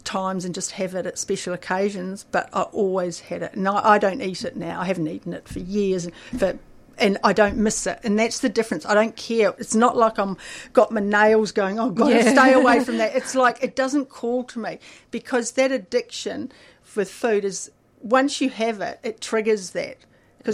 [0.05, 3.55] times and just have it at special occasions, but I always had it.
[3.55, 4.81] And I, I don't eat it now.
[4.81, 6.59] I haven't eaten it for years, but
[6.99, 8.01] and I don't miss it.
[8.03, 8.85] And that's the difference.
[8.85, 9.55] I don't care.
[9.59, 10.37] It's not like I'm
[10.73, 12.33] got my nails going, oh, God, yeah.
[12.33, 13.15] stay away from that.
[13.15, 14.79] It's like it doesn't call to me
[15.11, 16.51] because that addiction
[16.97, 17.71] with food is
[18.01, 19.99] once you have it, it triggers that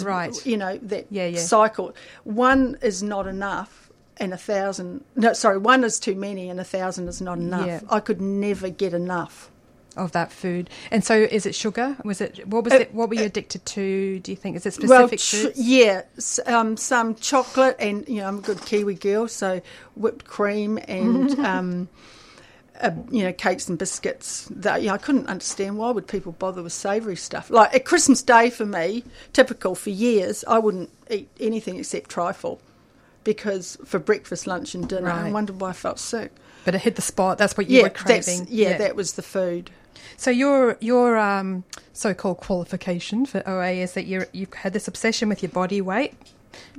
[0.03, 0.47] because right.
[0.47, 1.39] you know that yeah, yeah.
[1.39, 1.95] cycle.
[2.25, 5.05] One is not enough, and a thousand.
[5.17, 7.67] No, sorry, one is too many, and a thousand is not enough.
[7.67, 7.81] Yeah.
[7.89, 9.51] I could never get enough
[9.97, 10.71] of that food.
[10.91, 11.97] And so, is it sugar?
[12.05, 12.95] Was it what was uh, it?
[12.95, 14.21] What were you addicted to?
[14.21, 16.03] Do you think is it specific well, ch- Yeah,
[16.47, 19.63] um, some chocolate, and you know, I'm a good Kiwi girl, so
[19.95, 21.39] whipped cream and.
[21.41, 21.89] um,
[22.81, 24.49] uh, you know, cakes and biscuits.
[24.51, 27.51] That you know, I couldn't understand why would people bother with savoury stuff.
[27.51, 32.61] Like at Christmas Day for me, typical for years, I wouldn't eat anything except trifle
[33.23, 35.09] because for breakfast, lunch, and dinner.
[35.09, 35.27] Right.
[35.27, 36.33] I wondered why I felt sick.
[36.65, 37.39] But it hit the spot.
[37.39, 38.47] That's what you yeah, were craving.
[38.49, 39.71] Yeah, yeah, that was the food.
[40.17, 45.29] So your your um, so-called qualification for OA is that you you've had this obsession
[45.29, 46.15] with your body weight,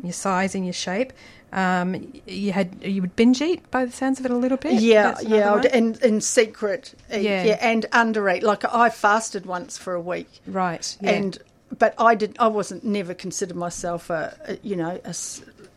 [0.03, 1.13] your size, and your shape,
[1.55, 4.73] um, you had you would binge eat by the sounds of it a little bit.
[4.81, 7.43] Yeah, yeah, and in secret, eat, yeah.
[7.43, 8.43] yeah, and under eat.
[8.43, 10.97] Like I fasted once for a week, right?
[10.99, 11.11] Yeah.
[11.11, 11.37] And
[11.77, 12.35] but I did.
[12.39, 15.13] I wasn't never considered myself a, a you know a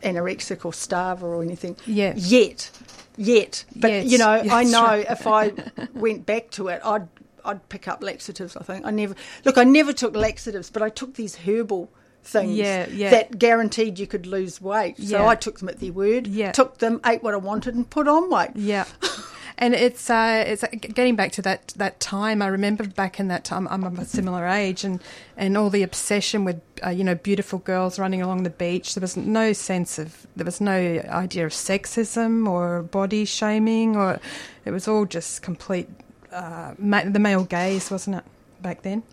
[0.03, 1.77] anorexic or starver or anything.
[1.85, 2.13] Yeah.
[2.15, 2.71] Yet,
[3.17, 3.63] yet.
[3.75, 4.11] But yes.
[4.11, 5.53] you know, I know if I
[5.93, 7.07] went back to it, I'd
[7.45, 8.57] I'd pick up laxatives.
[8.57, 9.57] I think I never look.
[9.57, 11.89] I never took laxatives, but I took these herbal
[12.23, 13.09] things yeah, yeah.
[13.09, 14.97] that guaranteed you could lose weight.
[14.97, 15.27] So yeah.
[15.27, 16.51] I took them at their word, yeah.
[16.51, 18.51] took them, ate what I wanted, and put on weight.
[18.55, 18.85] Yeah.
[19.59, 22.41] and it's uh, it's uh, getting back to that that time.
[22.41, 23.67] I remember back in that time.
[23.69, 25.01] I'm of a similar age, and
[25.35, 28.95] and all the obsession with uh, you know beautiful girls running along the beach.
[28.95, 34.19] There was no sense of there was no idea of sexism or body shaming, or
[34.63, 35.89] it was all just complete
[36.31, 38.23] uh, ma- the male gaze, wasn't it
[38.61, 39.03] back then?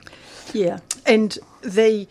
[0.55, 2.07] Yeah, and the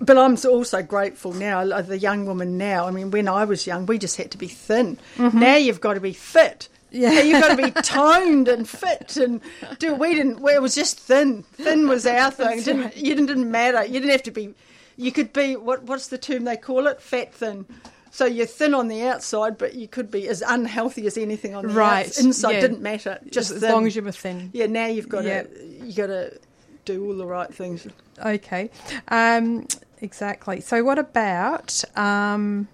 [0.00, 1.64] but I'm also grateful now.
[1.82, 2.86] The young woman now.
[2.86, 4.98] I mean, when I was young, we just had to be thin.
[5.16, 5.38] Mm-hmm.
[5.38, 6.68] Now you've got to be fit.
[6.90, 9.40] Yeah, you've got to be toned and fit and
[9.78, 9.94] do.
[9.94, 10.40] We didn't.
[10.40, 11.42] Well, it was just thin.
[11.42, 12.62] Thin was our thing.
[12.62, 13.84] Didn't, you didn't, matter.
[13.84, 14.54] You didn't have to be.
[14.96, 15.82] You could be what?
[15.84, 17.00] What's the term they call it?
[17.00, 17.66] Fat thin.
[18.10, 21.66] So you're thin on the outside, but you could be as unhealthy as anything on
[21.66, 22.06] the right.
[22.06, 22.24] outside.
[22.24, 22.60] Inside yeah.
[22.60, 23.18] didn't matter.
[23.30, 23.72] Just as thin.
[23.72, 24.50] long as you were thin.
[24.54, 24.66] Yeah.
[24.66, 25.46] Now you've got to.
[25.82, 26.38] You got to
[26.86, 27.86] do all the right things.
[28.24, 28.70] Okay.
[29.08, 29.66] Um,
[30.00, 30.60] exactly.
[30.60, 31.84] So what about?
[31.96, 32.68] Um,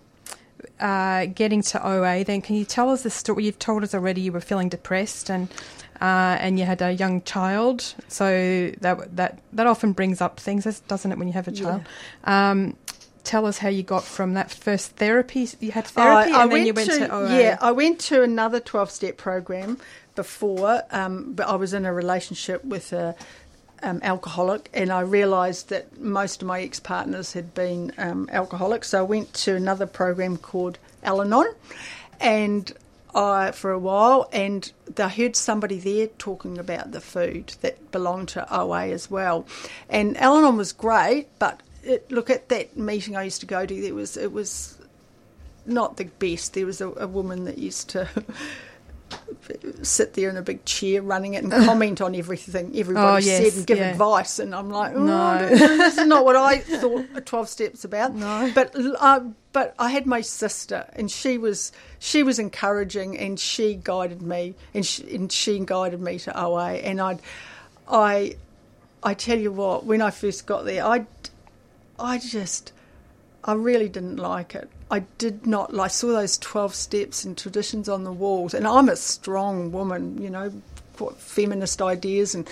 [0.80, 3.44] uh, getting to OA, then can you tell us the story?
[3.44, 5.48] You've told us already you were feeling depressed and
[6.00, 10.64] uh, and you had a young child, so that that that often brings up things,
[10.88, 11.82] doesn't it, when you have a child?
[12.26, 12.50] Yeah.
[12.50, 12.76] Um,
[13.22, 15.48] tell us how you got from that first therapy.
[15.60, 17.38] You had therapy, and then you went to, to, OA.
[17.38, 19.78] Yeah, I went to another twelve-step program
[20.16, 23.14] before, um, but I was in a relationship with a
[23.82, 28.88] um, alcoholic, and I realised that most of my ex partners had been um, alcoholics.
[28.88, 31.54] So I went to another program called Al Anon,
[32.20, 32.72] and
[33.14, 38.28] I, for a while, and I heard somebody there talking about the food that belonged
[38.30, 39.46] to OA as well.
[39.88, 43.66] And Al Anon was great, but it, look at that meeting I used to go
[43.66, 43.80] to.
[43.80, 44.78] There was it was
[45.66, 46.54] not the best.
[46.54, 48.08] There was a, a woman that used to
[49.82, 53.42] sit there in a big chair running it and comment on everything everybody oh, yes,
[53.42, 53.90] said and give yeah.
[53.90, 54.38] advice.
[54.38, 58.14] And I'm like, oh, no, this is not what I thought a 12 steps about.
[58.14, 58.50] No.
[58.54, 59.20] But uh,
[59.52, 64.54] but I had my sister, and she was she was encouraging, and she guided me,
[64.74, 66.72] and she, and she guided me to OA.
[66.74, 67.18] And I,
[67.86, 68.36] I,
[69.02, 71.06] I tell you what, when I first got there, I,
[71.98, 72.72] I just,
[73.44, 74.70] I really didn't like it.
[74.92, 75.76] I did not.
[75.76, 80.20] I saw those 12 steps and traditions on the walls, and I'm a strong woman,
[80.20, 80.52] you know,
[81.16, 82.46] feminist ideas, and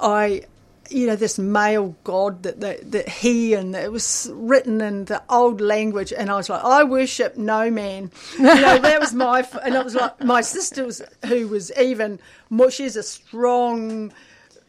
[0.00, 0.44] I,
[0.88, 5.22] you know, this male god that, that, that he and it was written in the
[5.28, 8.10] old language, and I was like, I worship no man.
[8.38, 12.20] You know, that was my, and it was like my sister was, who was even
[12.48, 14.14] more, she's a strong,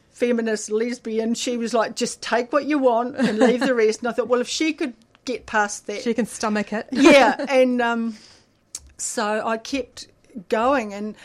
[0.10, 3.99] feminist lesbian, she was like, just take what you want and leave the rest.
[3.99, 4.93] And I thought, well, if she could
[5.25, 6.01] get past that.
[6.01, 6.88] She can stomach it.
[6.91, 8.17] yeah, and um,
[8.97, 10.07] so I kept
[10.49, 11.15] going, and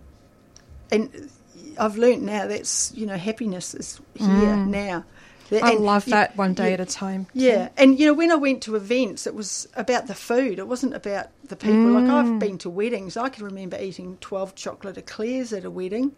[0.90, 1.31] and
[1.78, 4.68] I've learnt now that's you know happiness is here mm.
[4.68, 5.04] now.
[5.50, 7.26] I love that one day at a time.
[7.35, 10.58] Yeah, and you know when I went to events, it was about the food.
[10.58, 11.76] It wasn't about the people.
[11.76, 11.94] Mm.
[11.94, 12.38] Like I've mm.
[12.38, 13.16] been to weddings.
[13.16, 16.12] I can remember eating twelve chocolate eclairs at a wedding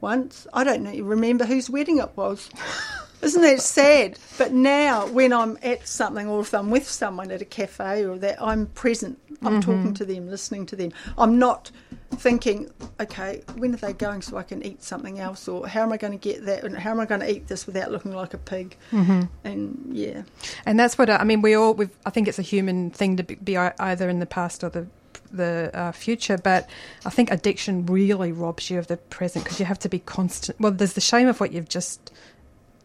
[0.00, 0.46] once.
[0.52, 2.48] I don't know, remember whose wedding it was.
[3.22, 4.18] Isn't that sad?
[4.38, 8.18] But now, when I'm at something or if I'm with someone at a cafe or
[8.18, 9.18] that, I'm present.
[9.42, 9.60] I'm mm-hmm.
[9.60, 10.92] talking to them, listening to them.
[11.18, 11.70] I'm not
[12.12, 15.92] thinking, okay, when are they going so I can eat something else, or how am
[15.92, 18.12] I going to get that, and how am I going to eat this without looking
[18.12, 18.76] like a pig?
[18.92, 19.22] Mm-hmm.
[19.44, 20.22] And yeah,
[20.64, 21.42] and that's what I mean.
[21.42, 24.64] We all, we've, I think it's a human thing to be either in the past
[24.64, 24.86] or the
[25.32, 26.68] the uh, future, but
[27.04, 30.58] I think addiction really robs you of the present because you have to be constant.
[30.60, 32.12] Well, there's the shame of what you've just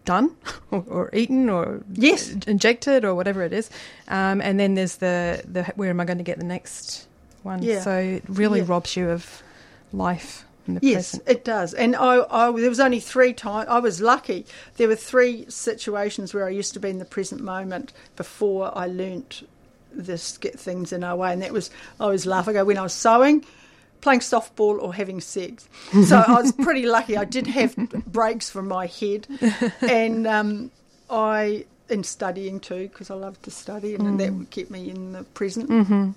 [0.05, 0.35] done
[0.71, 2.31] or, or, eaten or yes.
[2.47, 3.69] injected or whatever it is.
[4.07, 7.07] Um, and then there's the, the where am i going to get the next
[7.43, 7.61] one?
[7.61, 7.81] Yeah.
[7.81, 8.65] so it really yeah.
[8.67, 9.43] robs you of
[9.93, 10.45] life
[10.81, 11.29] yes present.
[11.29, 11.73] it does.
[11.73, 14.45] And I, I there was only three times i was lucky.
[14.77, 18.87] There were three situations where i used to be in the present moment before i
[18.87, 19.47] learnt
[19.91, 21.33] this get things in our way.
[21.33, 23.43] And that was i was laughing when i was sewing
[24.01, 25.67] playing softball or having sex.
[26.05, 27.17] So I was pretty lucky.
[27.17, 29.27] I did have breaks from my head,
[29.81, 30.71] and um,
[31.09, 34.17] I in studying too because I love to study, and mm.
[34.17, 35.69] that would keep me in the present.
[35.69, 36.11] Mm-hmm.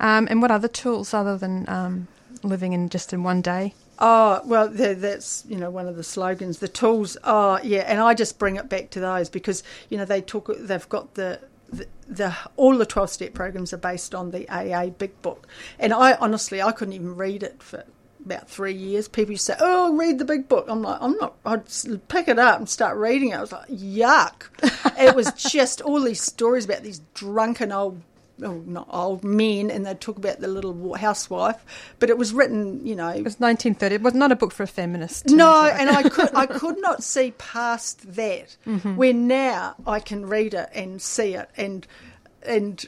[0.00, 2.08] Um, and what other tools other than um,
[2.42, 3.74] living in just in one day?
[3.98, 6.58] Oh well, that's you know one of the slogans.
[6.58, 10.04] The tools, are yeah, and I just bring it back to those because you know
[10.04, 10.50] they talk.
[10.58, 14.90] they've got the the, the, all the 12 step programs are based on the AA
[14.90, 15.46] Big Book.
[15.78, 17.84] And I honestly, I couldn't even read it for
[18.24, 19.08] about three years.
[19.08, 20.66] People used to say, Oh, read the Big Book.
[20.68, 21.64] I'm like, I'm not, I'd
[22.08, 23.36] pick it up and start reading it.
[23.36, 24.48] I was like, Yuck.
[24.98, 28.00] it was just all these stories about these drunken old
[28.42, 31.64] oh, not old men, and they'd talk about the little housewife.
[31.98, 33.94] But it was written, you know, it was 1930.
[33.96, 35.30] It was not a book for a feminist.
[35.30, 38.56] No, and I could I could not see past that.
[38.66, 38.96] Mm-hmm.
[38.96, 41.86] Where now I can read it and see it and
[42.42, 42.84] and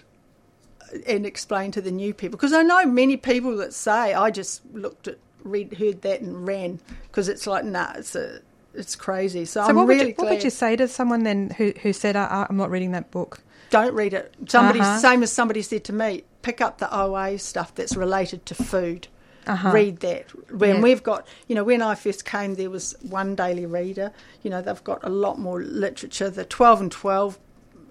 [1.06, 4.62] and explain to the new people because I know many people that say I just
[4.72, 8.40] looked at read heard that and ran because it's like nah it's a
[8.78, 9.44] it's crazy.
[9.44, 11.72] So, so I'm what really would you, What would you say to someone then who
[11.82, 13.42] who said I'm not reading that book?
[13.70, 14.34] don't read it.
[14.46, 14.98] Somebody, uh-huh.
[14.98, 19.08] same as somebody said to me, pick up the OA stuff that's related to food.
[19.46, 19.70] Uh-huh.
[19.70, 20.26] Read that.
[20.52, 20.82] When yeah.
[20.82, 24.12] we've got, you know, when I first came, there was one daily reader.
[24.42, 26.28] You know, they've got a lot more literature.
[26.28, 27.38] The 12 and 12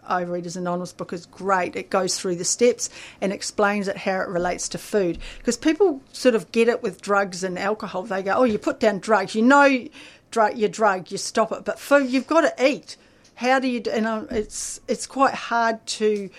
[0.07, 1.75] Overeaters Anonymous book is great.
[1.75, 2.89] It goes through the steps
[3.21, 5.17] and explains it how it relates to food.
[5.39, 8.03] Because people sort of get it with drugs and alcohol.
[8.03, 9.87] They go, oh, you put down drugs, you know,
[10.31, 11.65] drug, your drug, you stop it.
[11.65, 12.97] But food, you've got to eat.
[13.35, 16.29] How do you do, and um, it's it's quite hard to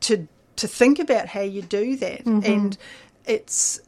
[0.00, 2.24] to to think about how you do that.
[2.24, 2.52] Mm-hmm.
[2.52, 2.78] and
[3.24, 3.80] it's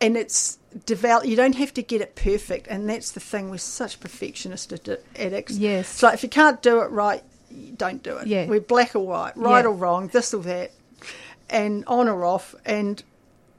[0.00, 2.66] and it's develop you don't have to get it perfect.
[2.68, 4.72] And that's the thing we're such perfectionists
[5.16, 5.56] addicts.
[5.56, 5.88] Yes.
[5.88, 7.22] So if you can't do it right
[7.76, 8.26] don't do it.
[8.26, 8.46] Yeah.
[8.46, 9.70] We're black or white right yeah.
[9.70, 10.72] or wrong this or that
[11.48, 12.54] and on or off.
[12.64, 13.02] And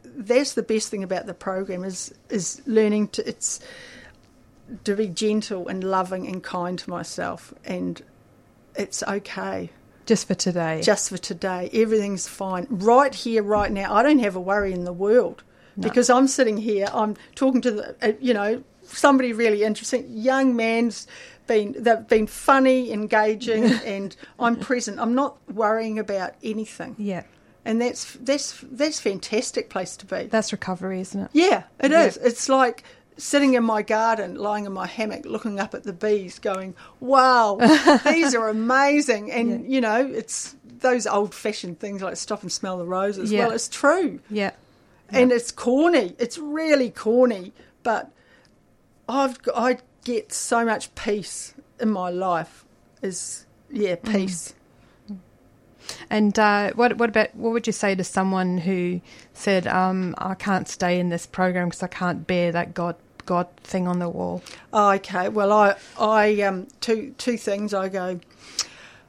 [0.03, 3.59] that's the best thing about the program is is learning to it's
[4.83, 8.01] to be gentle and loving and kind to myself, and
[8.75, 9.69] it's okay.
[10.05, 10.81] Just for today.
[10.81, 11.69] Just for today.
[11.73, 12.67] Everything's fine.
[12.69, 13.93] Right here, right now.
[13.93, 15.43] I don't have a worry in the world
[15.75, 15.87] no.
[15.87, 20.55] because I'm sitting here, I'm talking to, the, uh, you know, somebody really interesting, young
[20.55, 21.07] man's
[21.47, 24.99] been, they've been funny, engaging, and I'm present.
[24.99, 26.95] I'm not worrying about anything.
[26.97, 27.23] Yeah
[27.65, 30.25] and that's that's that's fantastic place to be.
[30.25, 31.29] That's recovery, isn't it?
[31.33, 32.05] Yeah, it yeah.
[32.05, 32.17] is.
[32.17, 32.83] It's like
[33.17, 37.57] sitting in my garden, lying in my hammock, looking up at the bees, going, "Wow,
[38.05, 39.75] these are amazing!" And yeah.
[39.75, 43.31] you know, it's those old-fashioned things like stop and smell the roses.
[43.31, 43.45] Yeah.
[43.45, 44.19] Well, it's true.
[44.29, 44.51] Yeah.
[45.09, 46.15] And it's corny.
[46.19, 47.51] It's really corny,
[47.83, 48.11] but
[49.09, 52.65] I've I get so much peace in my life.
[53.01, 54.53] Is yeah, mm.
[56.09, 59.01] And uh, what what about what would you say to someone who
[59.33, 63.47] said, um, "I can't stay in this program because I can't bear that God God
[63.63, 67.73] thing on the wall?" Oh, okay, well, I I um two two things.
[67.73, 68.19] I go.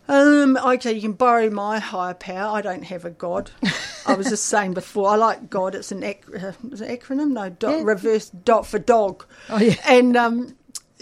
[0.09, 2.57] Um, okay, you can borrow my higher power.
[2.57, 3.51] I don't have a God.
[4.07, 5.09] I was just saying before.
[5.09, 5.75] I like God.
[5.77, 7.31] It's an, ac- uh, is an acronym.
[7.31, 7.83] No, dot, yeah.
[7.85, 9.25] reverse dot for dog.
[9.49, 9.77] Oh yeah.
[9.87, 10.57] And um,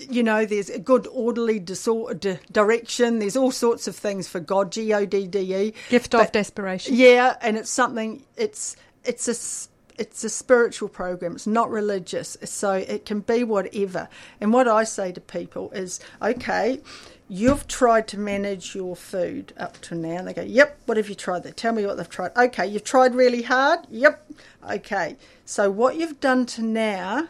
[0.08, 3.18] you know, there's a good orderly disorder, direction.
[3.18, 5.74] There's all sorts of things for God, G O D D E.
[5.88, 6.94] Gift but, of desperation.
[6.96, 8.24] Yeah, and it's something.
[8.36, 11.34] It's it's a it's a spiritual program.
[11.34, 14.08] It's not religious, so it can be whatever.
[14.40, 16.80] And what I say to people is, okay,
[17.28, 20.18] you've tried to manage your food up to now.
[20.18, 20.78] And they go, yep.
[20.86, 21.44] What have you tried?
[21.44, 22.36] They tell me what they've tried.
[22.36, 23.80] Okay, you've tried really hard.
[23.90, 24.30] Yep.
[24.70, 25.16] Okay.
[25.44, 27.28] So what you've done to now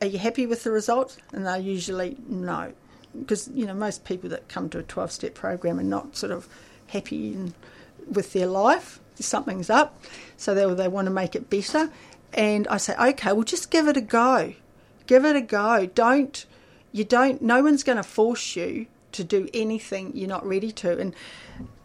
[0.00, 1.16] are you happy with the result?
[1.32, 2.72] And they're usually no,
[3.18, 6.32] because you know most people that come to a twelve step program are not sort
[6.32, 6.48] of
[6.88, 7.54] happy in,
[8.10, 9.00] with their life.
[9.16, 10.02] Something's up,
[10.36, 11.90] so they they want to make it better.
[12.34, 14.54] And I say, okay, well just give it a go,
[15.06, 15.86] give it a go.
[15.86, 16.44] Don't
[16.92, 17.40] you don't?
[17.40, 20.98] No one's going to force you to do anything you're not ready to.
[20.98, 21.14] And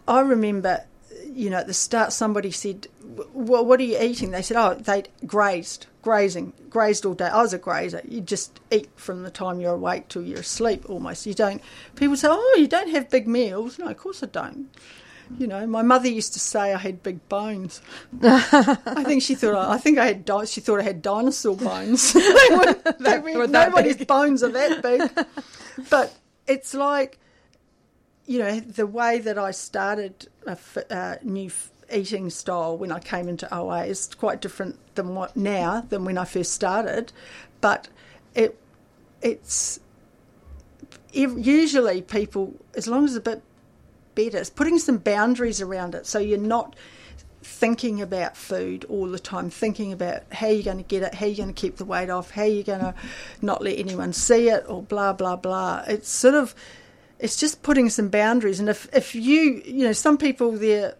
[0.07, 0.85] I remember,
[1.25, 2.87] you know, at the start somebody said,
[3.33, 4.31] well, what are you eating?
[4.31, 7.25] They said, oh, they grazed grazing, grazed all day.
[7.25, 8.01] I was a grazer.
[8.07, 11.25] You just eat from the time you're awake till you're asleep almost.
[11.25, 11.61] You don't,
[11.95, 13.79] people say, oh, you don't have big meals.
[13.79, 14.69] No, of course I don't.
[15.37, 17.81] You know, my mother used to say I had big bones.
[18.21, 21.55] I think she thought I, I think I had di- she thought I had dinosaur
[21.55, 22.11] bones.
[22.13, 22.19] they
[22.51, 24.07] were, they were, nobody's big.
[24.07, 25.25] bones are that big.
[25.89, 26.13] But
[26.47, 27.17] it's like,
[28.25, 30.57] you know, the way that I started a
[30.89, 31.49] uh, new
[31.91, 36.17] eating style when I came into OA is quite different than what now than when
[36.17, 37.11] I first started,
[37.59, 37.87] but
[38.35, 38.57] it
[39.21, 39.79] it's
[41.13, 43.43] usually people as long as it's a bit
[44.15, 46.75] better, it's putting some boundaries around it so you're not
[47.43, 51.25] thinking about food all the time, thinking about how you're going to get it, how
[51.25, 52.93] you're going to keep the weight off, how you're going to
[53.41, 55.83] not let anyone see it, or blah blah blah.
[55.87, 56.55] It's sort of
[57.19, 58.59] it's just putting some boundaries.
[58.59, 60.95] And if if you you know some people they're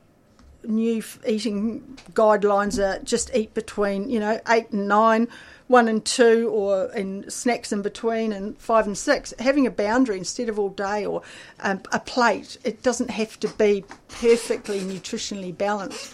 [0.64, 5.28] new eating guidelines are just eat between, you know, eight and nine.
[5.68, 9.34] one and two, or in snacks in between, and five and six.
[9.40, 11.22] Having a boundary instead of all day, or
[11.62, 12.58] um, a plate.
[12.66, 16.14] It doesn't have to be perfectly nutritionally balanced.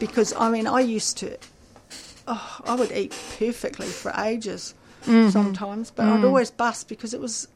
[0.00, 1.36] Because I mean, I used to,
[2.26, 4.74] oh, I would eat perfectly for ages
[5.06, 5.30] Mhm.
[5.30, 6.18] sometimes, but Mm.
[6.18, 7.46] I'd always bust because it was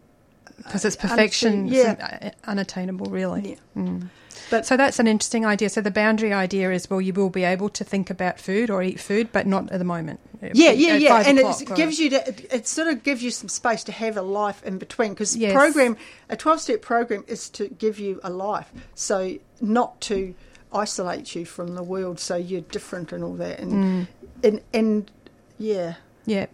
[0.58, 3.58] because it's uh, perfection, unachieve- it's uh, unattainable, really.
[3.76, 3.82] Yeah.
[3.82, 4.08] Mm.
[4.52, 5.70] But so that's an interesting idea.
[5.70, 8.82] So the boundary idea is, well, you will be able to think about food or
[8.82, 10.20] eat food, but not at the moment.
[10.52, 12.10] Yeah, yeah, yeah, and it gives you.
[12.10, 15.34] It, it sort of gives you some space to have a life in between because
[15.34, 15.54] Yes.
[15.54, 15.96] program
[16.28, 20.34] a twelve step program is to give you a life, so not to
[20.72, 24.06] isolate you from the world, so you're different and all that, and Mm.
[24.44, 25.10] and and
[25.58, 25.94] yeah,
[26.26, 26.46] Yeah.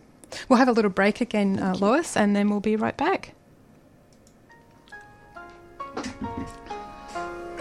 [0.49, 3.35] We'll have a little break again, uh, Lois, and then we'll be right back.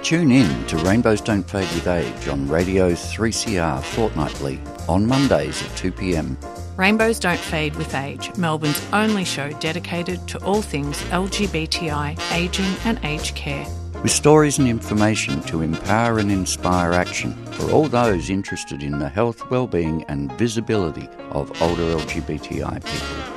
[0.07, 5.75] Tune in to Rainbows Don't Fade with Age on Radio 3CR fortnightly on Mondays at
[5.75, 6.37] 2 pm.
[6.77, 13.03] Rainbows Don't Fade with Age, Melbourne's only show dedicated to all things LGBTI, ageing and
[13.03, 13.67] aged care.
[14.01, 19.09] With stories and information to empower and inspire action for all those interested in the
[19.09, 23.36] health, well-being and visibility of older LGBTI people.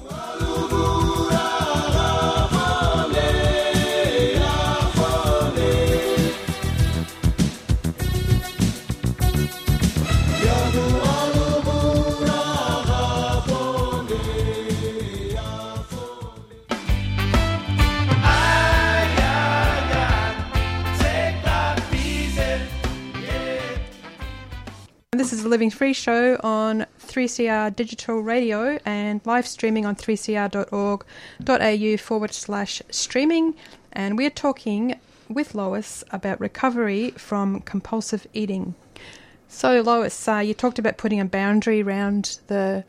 [25.51, 33.55] Living Free Show on 3CR Digital Radio and live streaming on 3cr.org.au forward slash streaming.
[33.91, 34.97] And we're talking
[35.27, 38.75] with Lois about recovery from compulsive eating.
[39.49, 42.85] So, Lois, uh, you talked about putting a boundary around the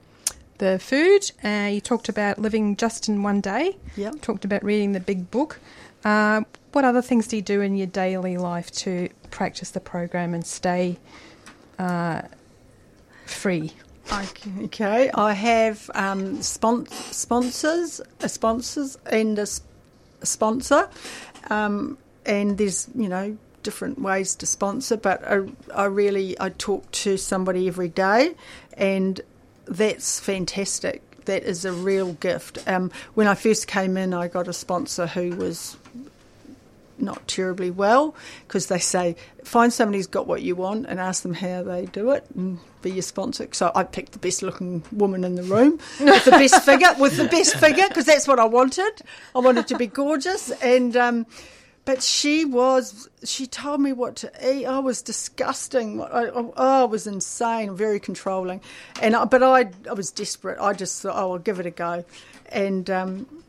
[0.59, 1.33] the food.
[1.43, 3.77] Uh, you talked about living just in one day.
[3.97, 4.23] Yep.
[4.23, 5.59] Talked about reading the big book.
[6.05, 10.33] Uh, what other things do you do in your daily life to practice the program
[10.33, 10.99] and stay
[11.81, 12.23] uh,
[13.27, 13.73] free?
[14.65, 15.11] Okay.
[15.15, 19.63] I have um, spon- sponsors, uh, sponsors, and a, s-
[20.21, 20.89] a sponsor,
[21.51, 21.97] um,
[22.27, 25.43] and there's you know different ways to sponsor, but I,
[25.75, 28.35] I really I talk to somebody every day,
[28.75, 29.21] and
[29.67, 31.01] that's fantastic.
[31.27, 32.59] That is a real gift.
[32.67, 35.77] Um, when I first came in, I got a sponsor who was
[37.03, 38.15] not terribly well
[38.47, 41.87] because they say find somebody who's got what you want and ask them how they
[41.87, 43.49] do it and be your sponsor.
[43.53, 47.17] So I picked the best looking woman in the room with the best figure, with
[47.17, 49.03] the best figure because that's what I wanted.
[49.35, 50.97] I wanted to be gorgeous and.
[50.97, 51.27] Um,
[51.85, 54.67] but she was, she told me what to eat.
[54.67, 56.01] I was disgusting.
[56.01, 58.61] I, I, oh, I was insane, very controlling.
[59.01, 60.61] And I, But I, I was desperate.
[60.61, 62.05] I just thought, oh, I'll give it a go.
[62.51, 63.42] And um,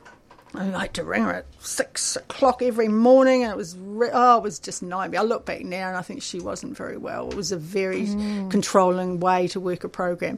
[0.55, 4.37] I like to ring her at six o'clock every morning, and it was re- oh,
[4.37, 5.21] it was just nightmare.
[5.21, 7.29] I look back now, and I think she wasn't very well.
[7.31, 8.51] It was a very Mm.
[8.51, 10.37] controlling way to work a program,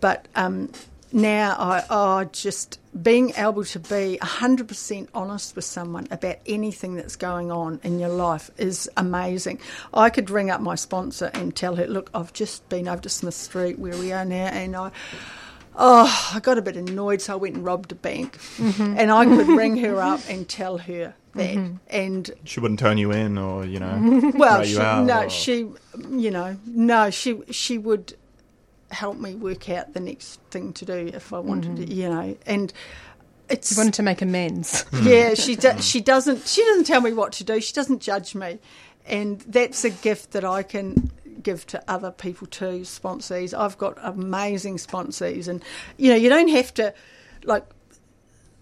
[0.00, 0.70] but um,
[1.12, 6.94] now I oh, just being able to be hundred percent honest with someone about anything
[6.94, 9.58] that's going on in your life is amazing.
[9.92, 13.08] I could ring up my sponsor and tell her, look, I've just been over to
[13.08, 14.90] Smith Street where we are now, and I.
[15.78, 18.38] Oh, I got a bit annoyed, so I went and robbed a bank.
[18.56, 18.96] Mhm.
[18.98, 21.54] And I could ring her up and tell her that.
[21.56, 21.78] Mhm.
[21.90, 25.04] And She wouldn't turn you in, or you know, well, write you she, out.
[25.04, 25.68] no, or- she,
[26.10, 28.14] you know, no, she she would
[28.90, 31.86] help me work out the next thing to do if I wanted Mhm.
[31.88, 32.72] to, you know, and
[33.50, 34.84] it's You wanted to make amends.
[35.02, 37.60] yeah, she do, she doesn't she doesn't tell me what to do.
[37.60, 38.58] She doesn't judge me,
[39.06, 41.10] and that's a gift that I can
[41.46, 42.80] give to other people too.
[42.82, 45.62] Sponsees, I've got amazing sponsees, and
[45.96, 46.92] you know you don't have to
[47.44, 47.64] like.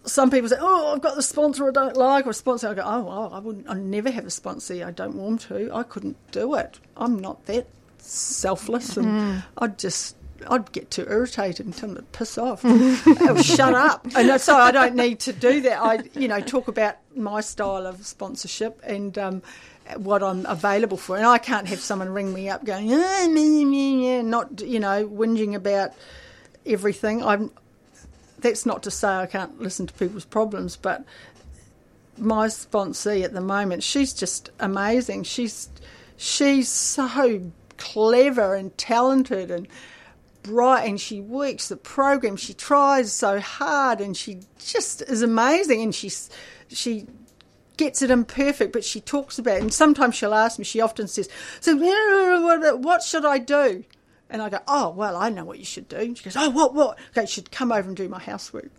[0.07, 2.69] Some people say, "Oh, I've got the sponsor I don't like," or a sponsor.
[2.69, 3.69] I go, "Oh, well, I wouldn't.
[3.71, 5.71] I never have a sponsee I don't want to.
[5.75, 6.79] I couldn't do it.
[6.97, 7.67] I'm not that
[7.99, 9.43] selfless, and Mm.
[9.59, 10.17] I'd just."
[10.51, 12.61] I'd get too irritated and tell them to piss off.
[12.67, 14.07] oh, shut up.
[14.17, 15.81] And so I don't need to do that.
[15.81, 19.43] I, you know, talk about my style of sponsorship and um,
[19.97, 21.17] what I'm available for.
[21.17, 24.81] And I can't have someone ring me up going, ah, meh, meh, meh," not, you
[24.81, 25.93] know, whinging about
[26.65, 27.23] everything.
[27.23, 27.51] I'm,
[28.39, 31.05] that's not to say I can't listen to people's problems, but
[32.17, 35.25] my sponsee at the moment, she's just amazing.
[35.25, 35.69] She's
[36.17, 39.67] she's so clever and talented and
[40.43, 45.83] bright and she works the program she tries so hard and she just is amazing
[45.83, 46.31] and she's
[46.69, 47.07] she
[47.77, 51.09] gets it imperfect but she talks about it and sometimes she'll ask me she often
[51.09, 51.29] says
[51.61, 51.77] so
[52.77, 53.85] what should i do
[54.31, 56.51] and i go oh well i know what you should do and she goes oh
[56.51, 58.71] what what okay you should come over and do my housework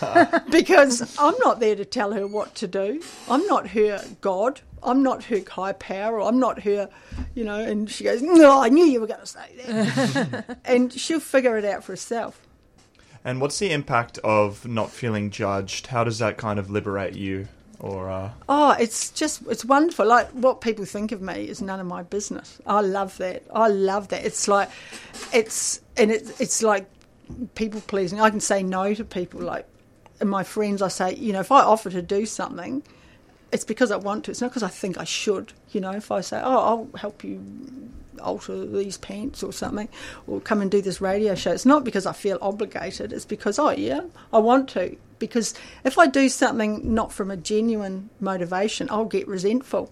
[0.50, 5.02] because i'm not there to tell her what to do i'm not her god I'm
[5.02, 6.88] not her high power, or I'm not her,
[7.34, 7.58] you know.
[7.58, 10.58] And she goes, No, I knew you were going to say that.
[10.64, 12.40] and she'll figure it out for herself.
[13.24, 15.88] And what's the impact of not feeling judged?
[15.88, 17.46] How does that kind of liberate you?
[17.82, 18.30] Or uh...
[18.48, 20.06] oh, it's just it's wonderful.
[20.06, 22.60] Like what people think of me is none of my business.
[22.66, 23.42] I love that.
[23.52, 24.24] I love that.
[24.24, 24.70] It's like
[25.32, 26.88] it's and it's it's like
[27.54, 28.20] people pleasing.
[28.20, 29.40] I can say no to people.
[29.40, 29.66] Like
[30.20, 32.84] and my friends, I say, you know, if I offer to do something
[33.52, 34.30] it's because I want to.
[34.30, 35.52] It's not because I think I should.
[35.70, 37.40] You know, if I say, "Oh, I'll help you
[38.20, 39.88] alter these pants or something,
[40.26, 43.12] or come and do this radio show," it's not because I feel obligated.
[43.12, 44.00] It's because, oh yeah,
[44.32, 44.96] I want to.
[45.22, 45.54] Because
[45.84, 49.88] if I do something not from a genuine motivation, I'll get resentful.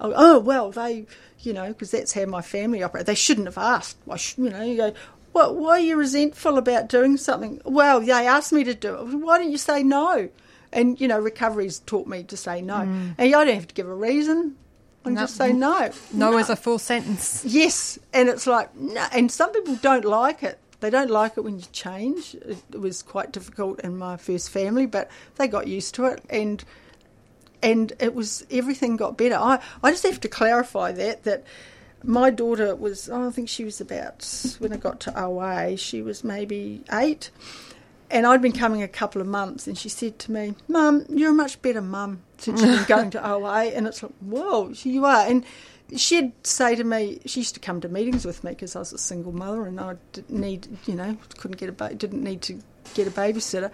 [0.00, 1.04] I'll, oh well, they,
[1.40, 3.04] you know, because that's how my family operate.
[3.04, 3.98] They shouldn't have asked.
[4.06, 4.94] Why, you know, you go.
[5.34, 7.60] Well, why are you resentful about doing something?
[7.66, 9.04] Well, they asked me to do it.
[9.08, 10.30] Why didn't you say no?
[10.72, 12.76] And, you know, recovery's taught me to say no.
[12.76, 13.14] Mm.
[13.18, 14.56] And I don't have to give a reason.
[15.04, 15.90] I no, just say no.
[16.14, 17.44] No, no is a full sentence.
[17.44, 17.98] Yes.
[18.14, 19.06] And it's like, no.
[19.12, 20.58] and some people don't like it.
[20.82, 22.34] They don't like it when you change.
[22.34, 26.22] It, was quite difficult in my first family, but they got used to it.
[26.28, 26.62] And
[27.62, 29.36] and it was everything got better.
[29.36, 31.44] I, I just have to clarify that that
[32.02, 34.26] my daughter was oh, I think she was about
[34.58, 37.30] when I got to OA she was maybe eight
[38.12, 41.30] and I'd been coming a couple of months, and she said to me, Mum, you're
[41.30, 43.64] a much better mum since you've been going to OA.
[43.70, 45.26] And it's like, whoa, you are.
[45.26, 45.46] And
[45.96, 48.92] she'd say to me, she used to come to meetings with me because I was
[48.92, 52.42] a single mother and I didn't need, you know, couldn't get a, ba- didn't need
[52.42, 52.60] to
[52.94, 53.70] get a babysitter.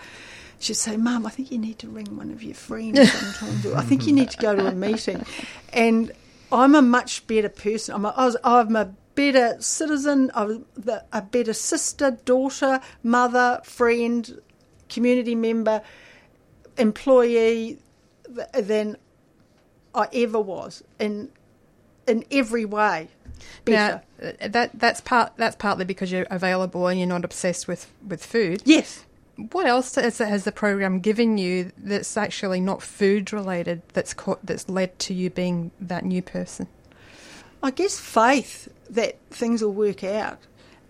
[0.58, 3.66] She'd say, Mum, I think you need to ring one of your friends sometimes.
[3.66, 5.24] I think you need to go to a meeting.
[5.72, 6.12] And
[6.50, 7.94] I'm a much better person.
[7.94, 13.60] I'm a, I was, I'm a better citizen, I'm the, a better sister, daughter, mother,
[13.64, 14.40] friend,
[14.88, 15.82] community member,
[16.76, 17.78] employee
[18.54, 18.96] than
[19.94, 21.30] I ever was in
[22.08, 23.08] in every way.
[23.64, 24.02] Better.
[24.20, 28.24] Now, that that's part that's partly because you're available and you're not obsessed with, with
[28.24, 28.62] food.
[28.64, 29.04] Yes.
[29.52, 34.44] What else has, has the program given you that's actually not food related that's caught,
[34.44, 36.66] that's led to you being that new person?
[37.62, 40.38] I guess faith that things will work out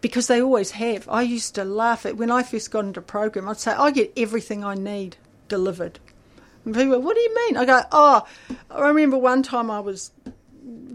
[0.01, 1.09] because they always have.
[1.09, 3.49] I used to laugh at when I first got into program.
[3.49, 5.17] I'd say I get everything I need
[5.49, 5.99] delivered.
[6.65, 7.57] And people, go, what do you mean?
[7.57, 8.27] I go, oh,
[8.71, 10.11] I remember one time I was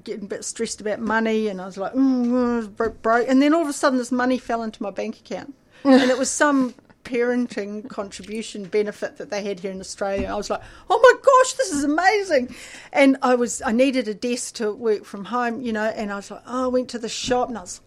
[0.03, 3.53] getting a bit stressed about money, and I was like, mm, broke, broke, and then
[3.53, 5.53] all of a sudden this money fell into my bank account,
[5.83, 10.27] and it was some parenting contribution benefit that they had here in Australia.
[10.27, 12.55] I was like, oh my gosh, this is amazing.
[12.93, 16.15] And I was I needed a desk to work from home, you know, and I
[16.15, 17.81] was like, oh, I went to the shop and I was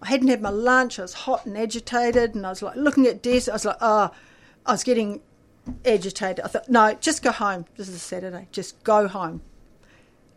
[0.00, 3.06] I hadn't had my lunch, I was hot and agitated and I was like looking
[3.06, 4.10] at desks, I was like, oh
[4.66, 5.20] I was getting
[5.84, 6.44] agitated.
[6.44, 7.66] I thought, no, just go home.
[7.76, 8.48] This is a Saturday.
[8.50, 9.42] Just go home.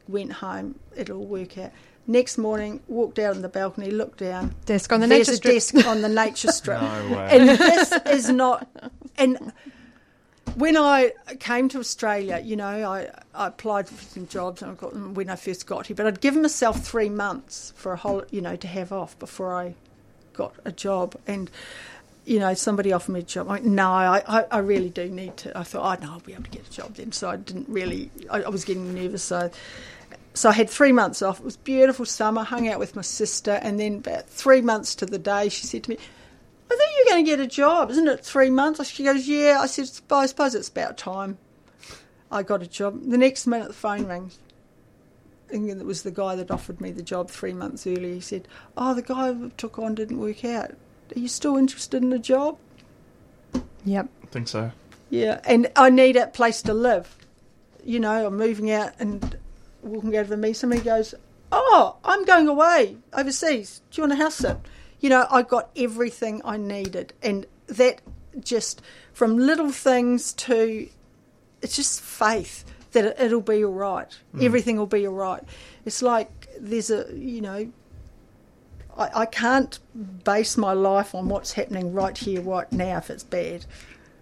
[0.08, 1.72] Went home, it'll work out.
[2.10, 4.56] Next morning, walked out on the balcony, looked down.
[4.66, 5.54] Desk on the There's nature a strip.
[5.54, 6.82] desk on the nature strip.
[6.82, 7.30] no way.
[7.32, 8.66] And this is not.
[9.18, 9.52] And
[10.56, 14.76] when I came to Australia, you know, I, I applied for some jobs and I
[14.76, 17.98] got them when I first got here, but I'd given myself three months for a
[17.98, 19.76] whole, you know, to have off before I
[20.34, 21.16] got a job.
[21.28, 21.52] And
[22.26, 23.48] you know, somebody offered me a job.
[23.48, 25.58] I went, no, I, I, I, really do need to.
[25.58, 27.14] I thought, oh, no, I'll be able to get a job then.
[27.14, 29.24] So I didn't really, I, I was getting nervous.
[29.24, 29.50] So
[30.38, 31.40] so I had three months off.
[31.40, 32.44] It was beautiful summer.
[32.44, 35.84] Hung out with my sister, and then about three months to the day, she said
[35.84, 35.98] to me,
[36.72, 38.24] "I think you're going to get a job, isn't it?
[38.24, 41.38] Three months?" She goes, "Yeah." I said, "I suppose it's about time."
[42.32, 43.10] I got a job.
[43.10, 44.40] The next minute, the phone rings.
[45.50, 48.14] And it was the guy that offered me the job three months earlier.
[48.14, 50.72] He said, "Oh, the guy I took on didn't work out.
[51.16, 52.58] Are you still interested in a job?"
[53.86, 54.10] Yep.
[54.24, 54.72] I think so.
[55.10, 57.16] Yeah, and I need a place to live.
[57.86, 59.38] You know, I'm moving out, and
[59.88, 61.16] walking over to me, somebody goes,
[61.52, 63.82] "Oh, I'm going away overseas.
[63.92, 64.58] Do you want a house sit?"
[65.00, 68.02] You know, I got everything I needed, and that
[68.40, 68.82] just
[69.14, 70.88] from little things to
[71.62, 74.18] it's just faith that it'll be all right.
[74.36, 74.44] Mm.
[74.44, 75.44] Everything will be all right.
[75.86, 77.72] It's like there's a you know.
[78.98, 79.78] I, I can't
[80.24, 83.66] base my life on what's happening right here, right now, if it's bad.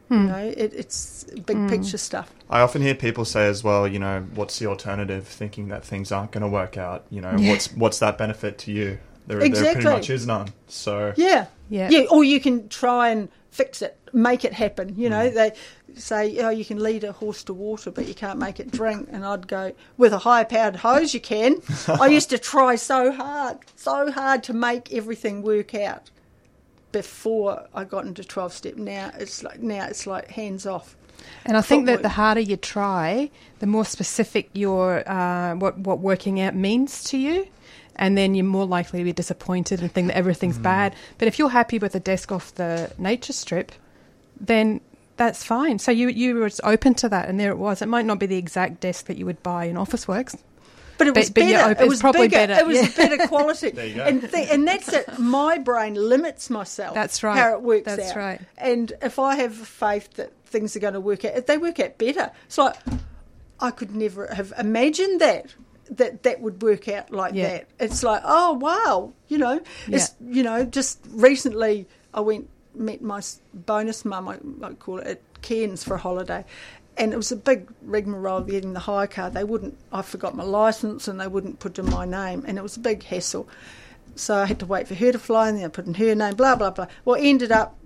[0.10, 2.32] You know, it, it's big picture stuff.
[2.50, 5.28] I often hear people say as well, you know, what's the alternative?
[5.28, 7.06] Thinking that things aren't going to work out.
[7.10, 7.50] You know, Yeah.
[7.50, 9.00] what's what's that benefit to you?
[9.28, 10.50] There, there pretty much is none.
[10.68, 11.48] So Yeah.
[11.70, 11.90] Yeah.
[11.90, 12.02] Yeah.
[12.12, 14.94] Or you can try and fix it, make it happen.
[14.96, 15.12] You Mm.
[15.12, 15.52] know, they
[15.96, 19.08] say, oh, you can lead a horse to water, but you can't make it drink.
[19.12, 21.62] And I'd go, with a high powered hose, you can.
[21.88, 26.12] I used to try so hard, so hard to make everything work out
[26.96, 28.76] before I got into 12 step.
[28.78, 30.96] Now it's like, now it's like hands off.
[31.46, 33.30] And I think that the harder you try,
[33.60, 37.48] the more specific your uh, what what working out means to you,
[37.98, 40.96] and then you're more likely to be disappointed and think that everything's bad.
[41.18, 43.74] But if you're happy with a desk off the nature strip,
[44.40, 44.80] then
[45.18, 45.80] that's fine.
[45.80, 47.82] So you you were open to that, and there it was.
[47.82, 50.38] It might not be the exact desk that you would buy in Officeworks,
[50.98, 51.72] But it was but you're better.
[51.72, 52.48] open- it was probably bigger.
[52.48, 53.08] better, It was yeah.
[53.08, 53.70] better quality.
[53.76, 54.04] There you go.
[54.04, 55.20] And, th- and that's it.
[55.20, 56.94] My brain limits myself.
[56.94, 57.38] That's right.
[57.38, 58.16] How it works That's out.
[58.18, 58.42] right.
[58.58, 61.98] And if I have faith that things are going to work out, they work out
[61.98, 62.32] better.
[62.46, 62.76] It's like
[63.60, 65.54] I could never have imagined that.
[65.92, 67.50] That that would work out like Yeah.
[67.50, 67.68] that.
[67.80, 73.22] It's like, oh wow, you know, it's you know, just recently I went met my
[73.54, 76.44] bonus mum, I, I call it, at Cairns for a holiday,
[76.98, 79.30] and it was a big rigmarole getting the hire car.
[79.30, 79.78] They wouldn't.
[79.92, 82.80] I forgot my license, and they wouldn't put in my name, and it was a
[82.82, 83.48] big hassle.
[84.16, 86.16] So I had to wait for her to fly, and then I put in her
[86.16, 86.36] name.
[86.36, 86.88] Blah blah blah.
[87.04, 87.78] Well, ended up.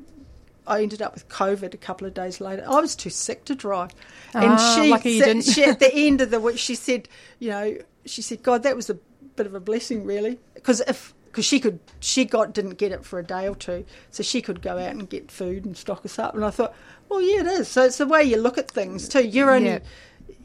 [0.68, 2.64] I ended up with COVID a couple of days later.
[2.68, 3.89] I was too sick to drive,
[4.36, 5.43] and Ah, she, lucky you didn't.
[5.45, 8.76] she at the end of the week she said, you know, she said, God, that
[8.76, 8.93] was a
[9.36, 13.05] bit of a blessing, really, because if because she could she got didn't get it
[13.05, 16.03] for a day or two, so she could go out and get food and stock
[16.03, 16.35] us up.
[16.35, 16.75] And I thought,
[17.07, 17.69] well, yeah, it is.
[17.69, 19.25] So it's the way you look at things too.
[19.25, 19.69] You're only.
[19.69, 19.79] Yeah.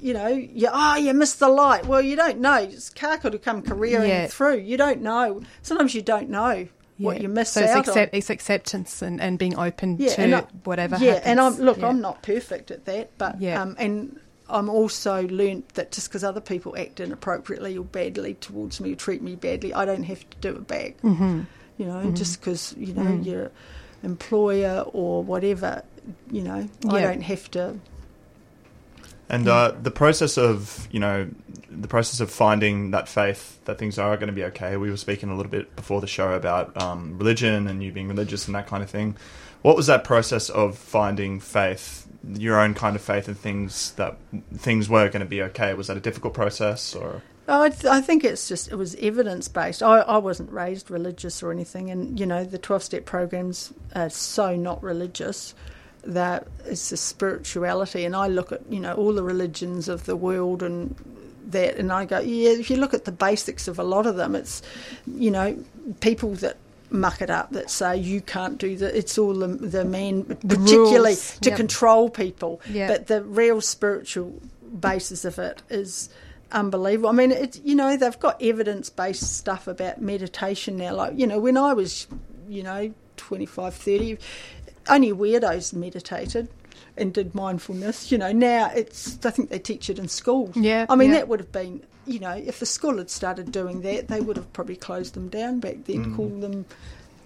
[0.01, 1.87] You know, you oh, you missed the light.
[1.87, 2.65] Well, you don't know.
[2.67, 4.27] This car could have come careering Yeah.
[4.29, 4.59] through.
[4.59, 5.43] You don't know.
[5.63, 6.69] Sometimes you don't know
[6.99, 7.23] what Yeah.
[7.23, 10.97] you miss so it's, out accept, it's acceptance and, and being open to I- whatever
[10.97, 11.27] Yeah, happens.
[11.27, 11.83] and I'm look.
[11.83, 13.61] I'm not perfect at that, but Yeah.
[13.61, 18.81] um, and I'm also learnt that just because other people act inappropriately or badly towards
[18.81, 21.01] me or treat me badly, I don't have to do it back.
[21.03, 21.41] Mm-hmm.
[21.79, 22.15] You know, Mhm.
[22.17, 23.25] just because you know Mm.
[23.27, 23.51] your
[24.03, 25.83] employer or whatever,
[26.31, 27.77] you know, I don't have to.
[29.31, 31.29] And uh, the process of, you know,
[31.71, 34.77] the process of finding that faith that things are going to be okay.
[34.77, 38.09] We were speaking a little bit before the show about um, religion and you being
[38.09, 39.17] religious and that kind of thing.
[39.65, 44.19] What was that process of finding faith, your own kind of faith in things that
[44.55, 45.73] things were going to be okay?
[45.73, 47.23] Was that a difficult process or?
[47.49, 49.83] Oh, I, th- I think it's just it was evidence based.
[49.83, 54.11] I, I wasn't raised religious or anything, and you know the twelve step programs are
[54.11, 55.55] so not religious
[56.03, 58.05] that it's a spirituality.
[58.05, 60.95] And I look at you know all the religions of the world and
[61.47, 62.51] that, and I go, yeah.
[62.51, 64.61] If you look at the basics of a lot of them, it's
[65.07, 65.57] you know
[66.01, 66.59] people that
[66.95, 68.97] muck it up that say you can't do that.
[68.97, 71.57] It's all the, the man, particularly rules, to yep.
[71.57, 72.61] control people.
[72.69, 72.89] Yeah.
[72.89, 74.41] But the real spiritual
[74.81, 76.09] basis of it is
[76.53, 77.11] unbelievable.
[77.11, 80.95] I mean, it's you know they've got evidence based stuff about meditation now.
[80.95, 82.07] Like you know when I was
[82.49, 84.19] you know 25, 30,
[84.89, 86.49] only weirdos meditated
[86.97, 88.11] and did mindfulness.
[88.13, 90.57] You know now it's I think they teach it in schools.
[90.57, 91.19] Yeah, I mean yeah.
[91.19, 94.37] that would have been you know if the school had started doing that they would
[94.37, 96.17] have probably closed them down back then, Mm.
[96.17, 96.67] called them.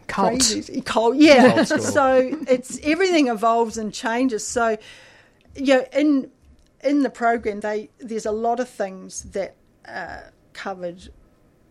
[0.07, 0.41] Cult.
[0.41, 0.85] crazies.
[0.87, 1.65] Cult, yeah.
[1.65, 4.47] Cult so it's everything evolves and changes.
[4.47, 4.79] So,
[5.55, 6.31] yeah, in
[6.83, 9.55] in the program, they there's a lot of things that
[9.87, 10.21] uh,
[10.55, 11.11] covered,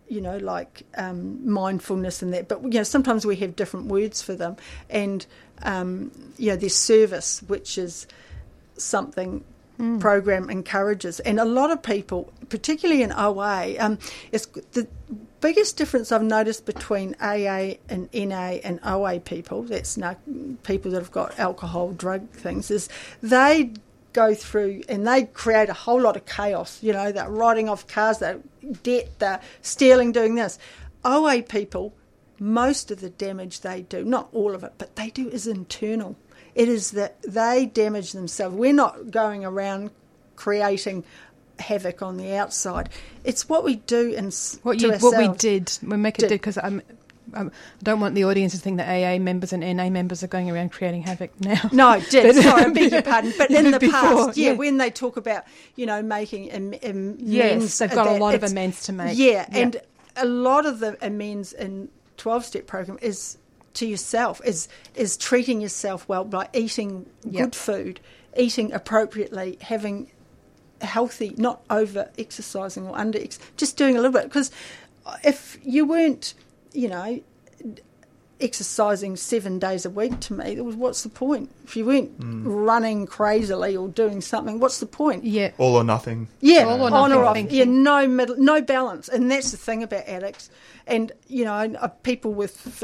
[0.07, 2.47] you know, like um, mindfulness and that.
[2.47, 4.55] But you know, sometimes we have different words for them,
[4.89, 5.25] and
[5.63, 8.07] um, you know, there's service, which is
[8.77, 9.43] something
[9.99, 11.19] program encourages.
[11.19, 13.99] And a lot of people, particularly in OA, um,
[14.31, 14.87] it's the
[15.39, 20.17] biggest difference I've noticed between AA and NA and OA people, that's now
[20.63, 22.89] people that have got alcohol, drug things, is
[23.21, 23.71] they
[24.13, 26.81] go through and they create a whole lot of chaos.
[26.81, 28.39] You know, they're riding off cars, they're
[28.81, 30.57] debt, they're stealing, doing this.
[31.05, 31.93] OA people,
[32.39, 36.15] most of the damage they do, not all of it, but they do is internal.
[36.55, 38.55] It is that they damage themselves.
[38.55, 39.91] We're not going around
[40.35, 41.03] creating
[41.59, 42.89] havoc on the outside.
[43.23, 46.29] It's what we do in s- what you what we did we make it Did.
[46.29, 46.81] because I'm.
[47.33, 47.49] I
[47.83, 50.71] don't want the audience to think that AA members and NA members are going around
[50.71, 51.59] creating havoc now.
[51.73, 52.33] No, did.
[52.41, 53.33] Sorry, I beg your pardon.
[53.37, 54.55] But in the Before, past, yeah, yeah.
[54.55, 55.43] when they talk about,
[55.75, 59.17] you know, making am, am, Yes, amends, they've got a lot of amends to make.
[59.17, 59.57] Yeah, Yeah.
[59.59, 59.81] and
[60.15, 63.37] a lot of the amends in 12 step program is
[63.75, 67.43] to yourself, is, is treating yourself well by eating Yep.
[67.43, 67.99] good food,
[68.35, 70.11] eating appropriately, having
[70.81, 73.19] healthy, not over exercising or under
[73.55, 74.23] just doing a little bit.
[74.23, 74.51] Because
[75.23, 76.33] if you weren't,
[76.73, 77.21] you know,
[78.39, 80.55] exercising seven days a week to me.
[80.55, 81.49] It was what's the point?
[81.63, 82.43] If you weren't mm.
[82.45, 85.23] running crazily or doing something, what's the point?
[85.23, 86.27] Yeah, all or nothing.
[86.41, 87.37] Yeah, all or on or off.
[87.51, 90.49] Yeah, no middle, no balance, and that's the thing about addicts.
[90.85, 92.83] And you know, people with.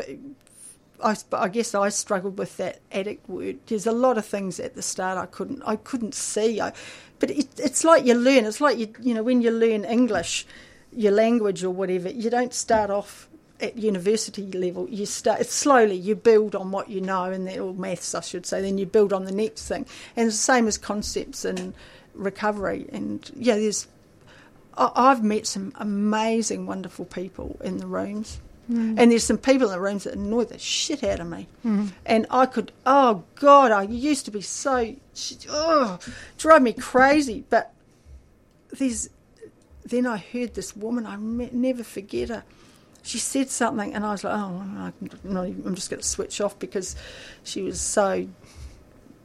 [1.03, 3.59] I, I guess I struggled with that addict word.
[3.65, 6.61] There's a lot of things at the start I couldn't I couldn't see.
[6.61, 6.71] I,
[7.19, 8.45] but it, it's like you learn.
[8.45, 10.45] It's like you you know when you learn English,
[10.93, 12.09] your language or whatever.
[12.09, 13.27] You don't start off
[13.63, 15.95] at university level, you start slowly.
[15.95, 18.61] You build on what you know, and then, or maths, I should say.
[18.61, 19.85] Then you build on the next thing,
[20.15, 21.73] and it's the same as concepts and
[22.13, 22.87] recovery.
[22.91, 23.87] And yeah, there's
[24.75, 28.39] I've met some amazing, wonderful people in the rooms.
[28.71, 28.95] Mm.
[28.97, 31.47] And there's some people in the rooms that annoy the shit out of me.
[31.65, 31.91] Mm.
[32.05, 34.95] And I could, oh God, I used to be so,
[35.49, 35.99] oh,
[36.37, 37.43] drive me crazy.
[37.49, 37.73] But
[38.71, 39.09] there's,
[39.83, 42.43] then I heard this woman, I never forget her
[43.03, 44.91] she said something, and I was like, oh,
[45.25, 46.95] I'm just going to switch off because
[47.43, 48.27] she was so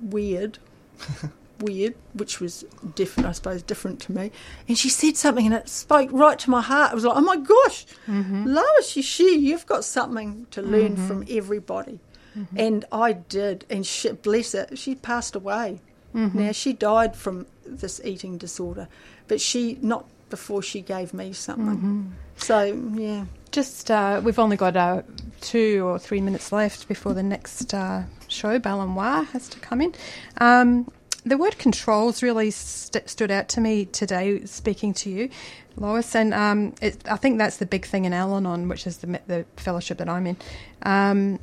[0.01, 0.59] weird.
[1.61, 2.65] weird, which was
[2.95, 4.31] different, I suppose, different to me.
[4.67, 6.93] And she said something, and it spoke right to my heart.
[6.93, 8.47] I was like, "Oh my gosh, mm-hmm.
[8.47, 11.07] Lois, you she, you've got something to learn mm-hmm.
[11.07, 12.01] from everybody."
[12.37, 12.59] Mm-hmm.
[12.59, 15.81] And I did, and she, bless her, she passed away.
[16.15, 16.39] Mm-hmm.
[16.39, 18.89] Now she died from this eating disorder,
[19.29, 21.77] but she not before she gave me something.
[21.77, 22.07] Mm-hmm.
[22.37, 22.65] So
[22.95, 23.25] yeah.
[23.59, 25.03] Just uh, we've only got uh,
[25.41, 29.97] two or three minutes left before the next uh, show, Balanoir, has to come in.
[30.37, 30.89] Um,
[31.27, 35.29] the word controls really st- stood out to me today, speaking to you,
[35.75, 39.21] Lois, and um, it, I think that's the big thing in Al-Anon, which is the,
[39.27, 40.37] the fellowship that I'm in.
[40.83, 41.41] Um,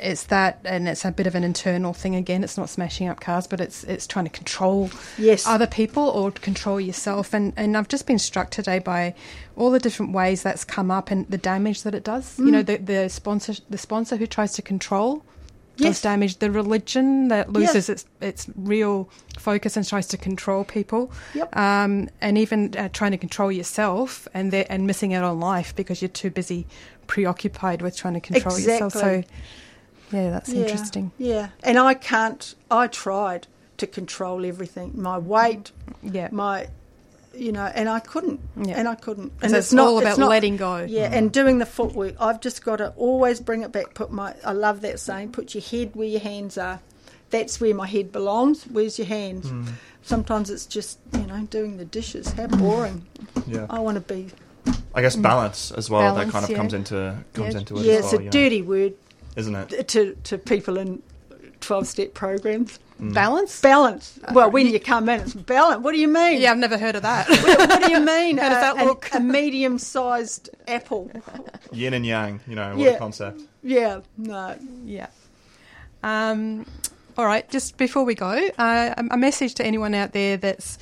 [0.00, 2.44] it's that, and it's a bit of an internal thing again.
[2.44, 5.46] It's not smashing up cars, but it's it's trying to control yes.
[5.46, 7.34] other people or control yourself.
[7.34, 9.14] And and I've just been struck today by
[9.56, 12.36] all the different ways that's come up and the damage that it does.
[12.36, 12.46] Mm.
[12.46, 15.24] You know, the the sponsor the sponsor who tries to control
[15.76, 15.96] yes.
[15.96, 16.38] does damage.
[16.38, 21.12] The religion that loses its its real focus and tries to control people.
[21.34, 21.56] Yep.
[21.56, 26.02] Um, and even uh, trying to control yourself and and missing out on life because
[26.02, 26.66] you're too busy
[27.06, 28.84] preoccupied with trying to control exactly.
[28.84, 28.92] yourself.
[28.92, 29.24] So
[30.12, 31.12] yeah, that's yeah, interesting.
[31.18, 32.54] Yeah, and I can't.
[32.70, 33.46] I tried
[33.78, 34.92] to control everything.
[35.00, 35.72] My weight.
[36.02, 36.28] Yeah.
[36.30, 36.68] My,
[37.34, 38.40] you know, and I couldn't.
[38.56, 38.78] Yeah.
[38.78, 39.32] And I couldn't.
[39.40, 40.78] And so it's, it's not all about it's not, letting go.
[40.78, 41.16] Yeah, mm.
[41.16, 42.14] and doing the footwork.
[42.20, 43.94] I've just got to always bring it back.
[43.94, 44.34] Put my.
[44.44, 45.32] I love that saying.
[45.32, 46.80] Put your head where your hands are.
[47.30, 48.64] That's where my head belongs.
[48.64, 49.50] Where's your hands?
[49.50, 49.68] Mm.
[50.02, 52.32] Sometimes it's just you know doing the dishes.
[52.32, 53.06] How boring.
[53.46, 53.66] Yeah.
[53.70, 54.28] I want to be.
[54.94, 56.14] I guess balance as well.
[56.14, 56.56] Balance, that kind of yeah.
[56.56, 57.60] comes into comes yeah.
[57.60, 57.84] into it.
[57.84, 58.68] Yeah, as it's well, a you dirty know.
[58.68, 58.94] word
[59.38, 59.88] isn't it?
[59.88, 61.02] To to people in
[61.60, 62.78] twelve step programs.
[63.00, 63.14] Mm.
[63.14, 63.60] Balance?
[63.60, 64.18] Balance.
[64.32, 65.84] Well, when you come in, it's balance.
[65.84, 66.40] What do you mean?
[66.40, 67.28] Yeah, I've never heard of that.
[67.28, 68.38] what, what do you mean?
[68.38, 69.08] How does that look?
[69.14, 71.08] A, a medium sized apple.
[71.72, 72.90] Yin and yang, you know, what yeah.
[72.90, 73.42] a concept.
[73.62, 74.56] Yeah, no.
[74.84, 75.06] Yeah.
[76.02, 76.66] Um,
[77.16, 80.78] all right, just before we go, uh, a message to anyone out there that's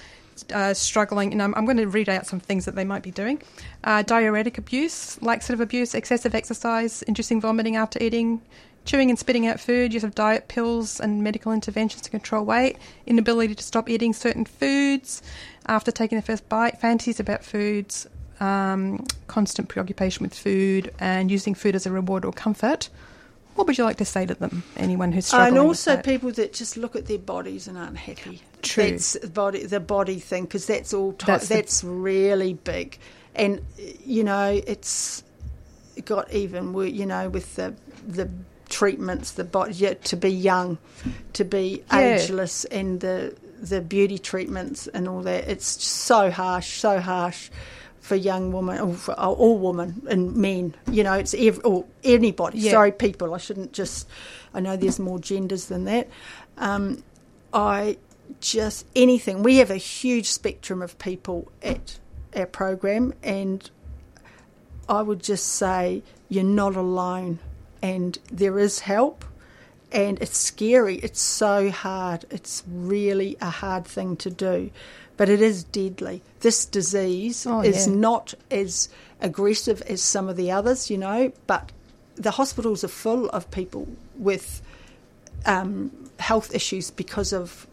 [0.53, 3.11] uh, struggling, and I'm, I'm, going to read out some things that they might be
[3.11, 3.43] doing.
[3.85, 8.43] Uh, diuretic abuse, laxative abuse, excessive exercise, inducing vomiting after eating,
[8.85, 12.77] chewing and spitting out food, use of diet pills and medical interventions to control weight,
[13.07, 15.23] inability to stop eating certain foods
[15.67, 18.07] after taking the first bite, fantasies about foods,
[18.41, 22.89] um, constant preoccupation with food, and using food as a reward or comfort.
[23.57, 24.63] What would you like to say to them?
[24.77, 26.05] Anyone who's struggling, and also that?
[26.05, 28.43] people that just look at their bodies and aren't happy.
[28.63, 31.15] True, that's the body the body thing because that's all.
[31.27, 31.89] That's, that's the...
[31.89, 32.99] really big,
[33.35, 33.61] and
[34.05, 35.25] you know it's
[36.05, 37.75] got even you know with the
[38.07, 38.29] the
[38.69, 40.77] treatments, the body yeah, to be young,
[41.33, 42.17] to be yeah.
[42.17, 45.49] ageless, and the the beauty treatments and all that.
[45.49, 47.51] It's so harsh, so harsh
[48.07, 50.77] for young women or for all women and men.
[50.91, 52.59] You know, it's every, or anybody.
[52.59, 52.71] Yeah.
[52.71, 53.35] Sorry, people.
[53.35, 54.09] I shouldn't just.
[54.55, 56.09] I know there's more genders than that.
[56.57, 57.03] Um,
[57.53, 57.99] I
[58.41, 59.43] just anything.
[59.43, 61.99] We have a huge spectrum of people at
[62.37, 63.69] our program, and
[64.89, 67.41] I would just say you're not alone,
[67.83, 69.25] and there is help.
[69.93, 70.97] And it's scary.
[70.97, 72.25] It's so hard.
[72.31, 74.71] It's really a hard thing to do
[75.17, 76.23] but it is deadly.
[76.41, 77.95] This disease oh, is yeah.
[77.95, 78.89] not as
[79.21, 81.73] aggressive as some of the others, you know, but
[82.17, 84.63] the hospitals are full of people with
[85.45, 87.67] um, health issues because of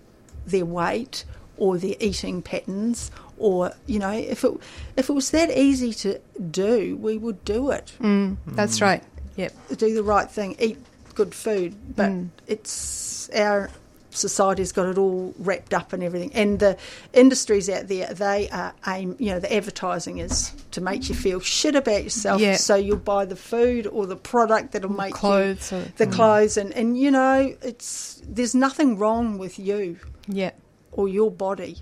[0.46, 1.26] their weight
[1.58, 4.52] or their eating patterns or you know if it
[4.98, 6.20] if it was that easy to
[6.52, 9.04] do we would do it mm, that's right
[9.38, 10.78] yep do the right thing eat
[11.16, 12.30] good food but mm.
[12.48, 13.70] it's our
[14.16, 16.32] society's got it all wrapped up and everything.
[16.34, 16.78] And the
[17.14, 21.40] industries out there, they are aim, you know, the advertising is to make you feel
[21.40, 22.40] shit about yourself.
[22.42, 22.56] Yeah.
[22.58, 26.14] So you'll buy the food or the product that'll make clothes you or- the Mm.
[26.14, 29.98] clothes, and and you know, it's there's nothing wrong with you.
[30.28, 30.52] Yeah.
[30.92, 31.78] Or your body.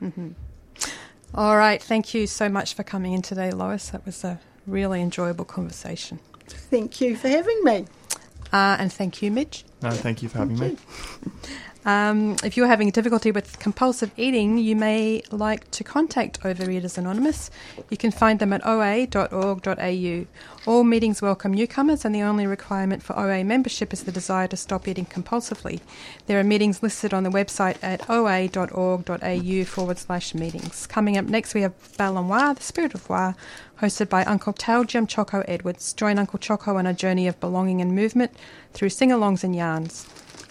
[0.00, 0.30] hmm
[1.34, 1.80] All right.
[1.82, 3.90] Thank you so much for coming in today, Lois.
[3.90, 6.18] That was a really enjoyable conversation.
[6.48, 7.86] Thank you for having me.
[8.52, 9.64] Uh, and thank you, Midge.
[9.82, 10.76] No, thank you for having me.
[11.88, 17.50] Um, if you're having difficulty with compulsive eating, you may like to contact Overeaters Anonymous.
[17.88, 20.26] You can find them at oa.org.au.
[20.66, 24.56] All meetings welcome newcomers, and the only requirement for OA membership is the desire to
[24.58, 25.80] stop eating compulsively.
[26.26, 30.86] There are meetings listed on the website at oa.org.au forward slash meetings.
[30.86, 33.32] Coming up next, we have Balanoir, the Spirit of Wa,
[33.80, 35.94] hosted by Uncle Tao Jim Choco Edwards.
[35.94, 38.32] Join Uncle Choco on a journey of belonging and movement
[38.74, 40.06] through sing alongs and yarns.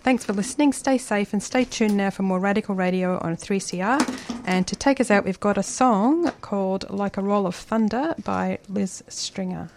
[0.07, 0.71] Thanks for listening.
[0.71, 4.41] Stay safe and stay tuned now for more Radical Radio on 3CR.
[4.45, 8.15] And to take us out, we've got a song called Like a Roll of Thunder
[8.23, 9.69] by Liz Stringer.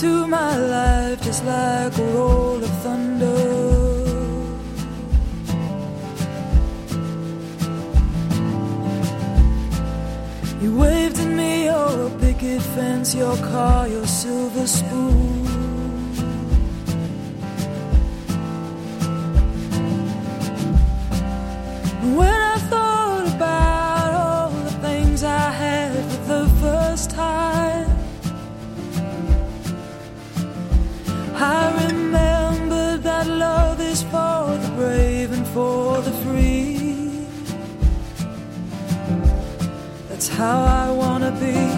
[0.00, 3.24] Into my life just like a roll of thunder.
[10.62, 15.27] You waved at me your picket fence, your car, your silver spoon.
[40.38, 41.77] How I wanna be.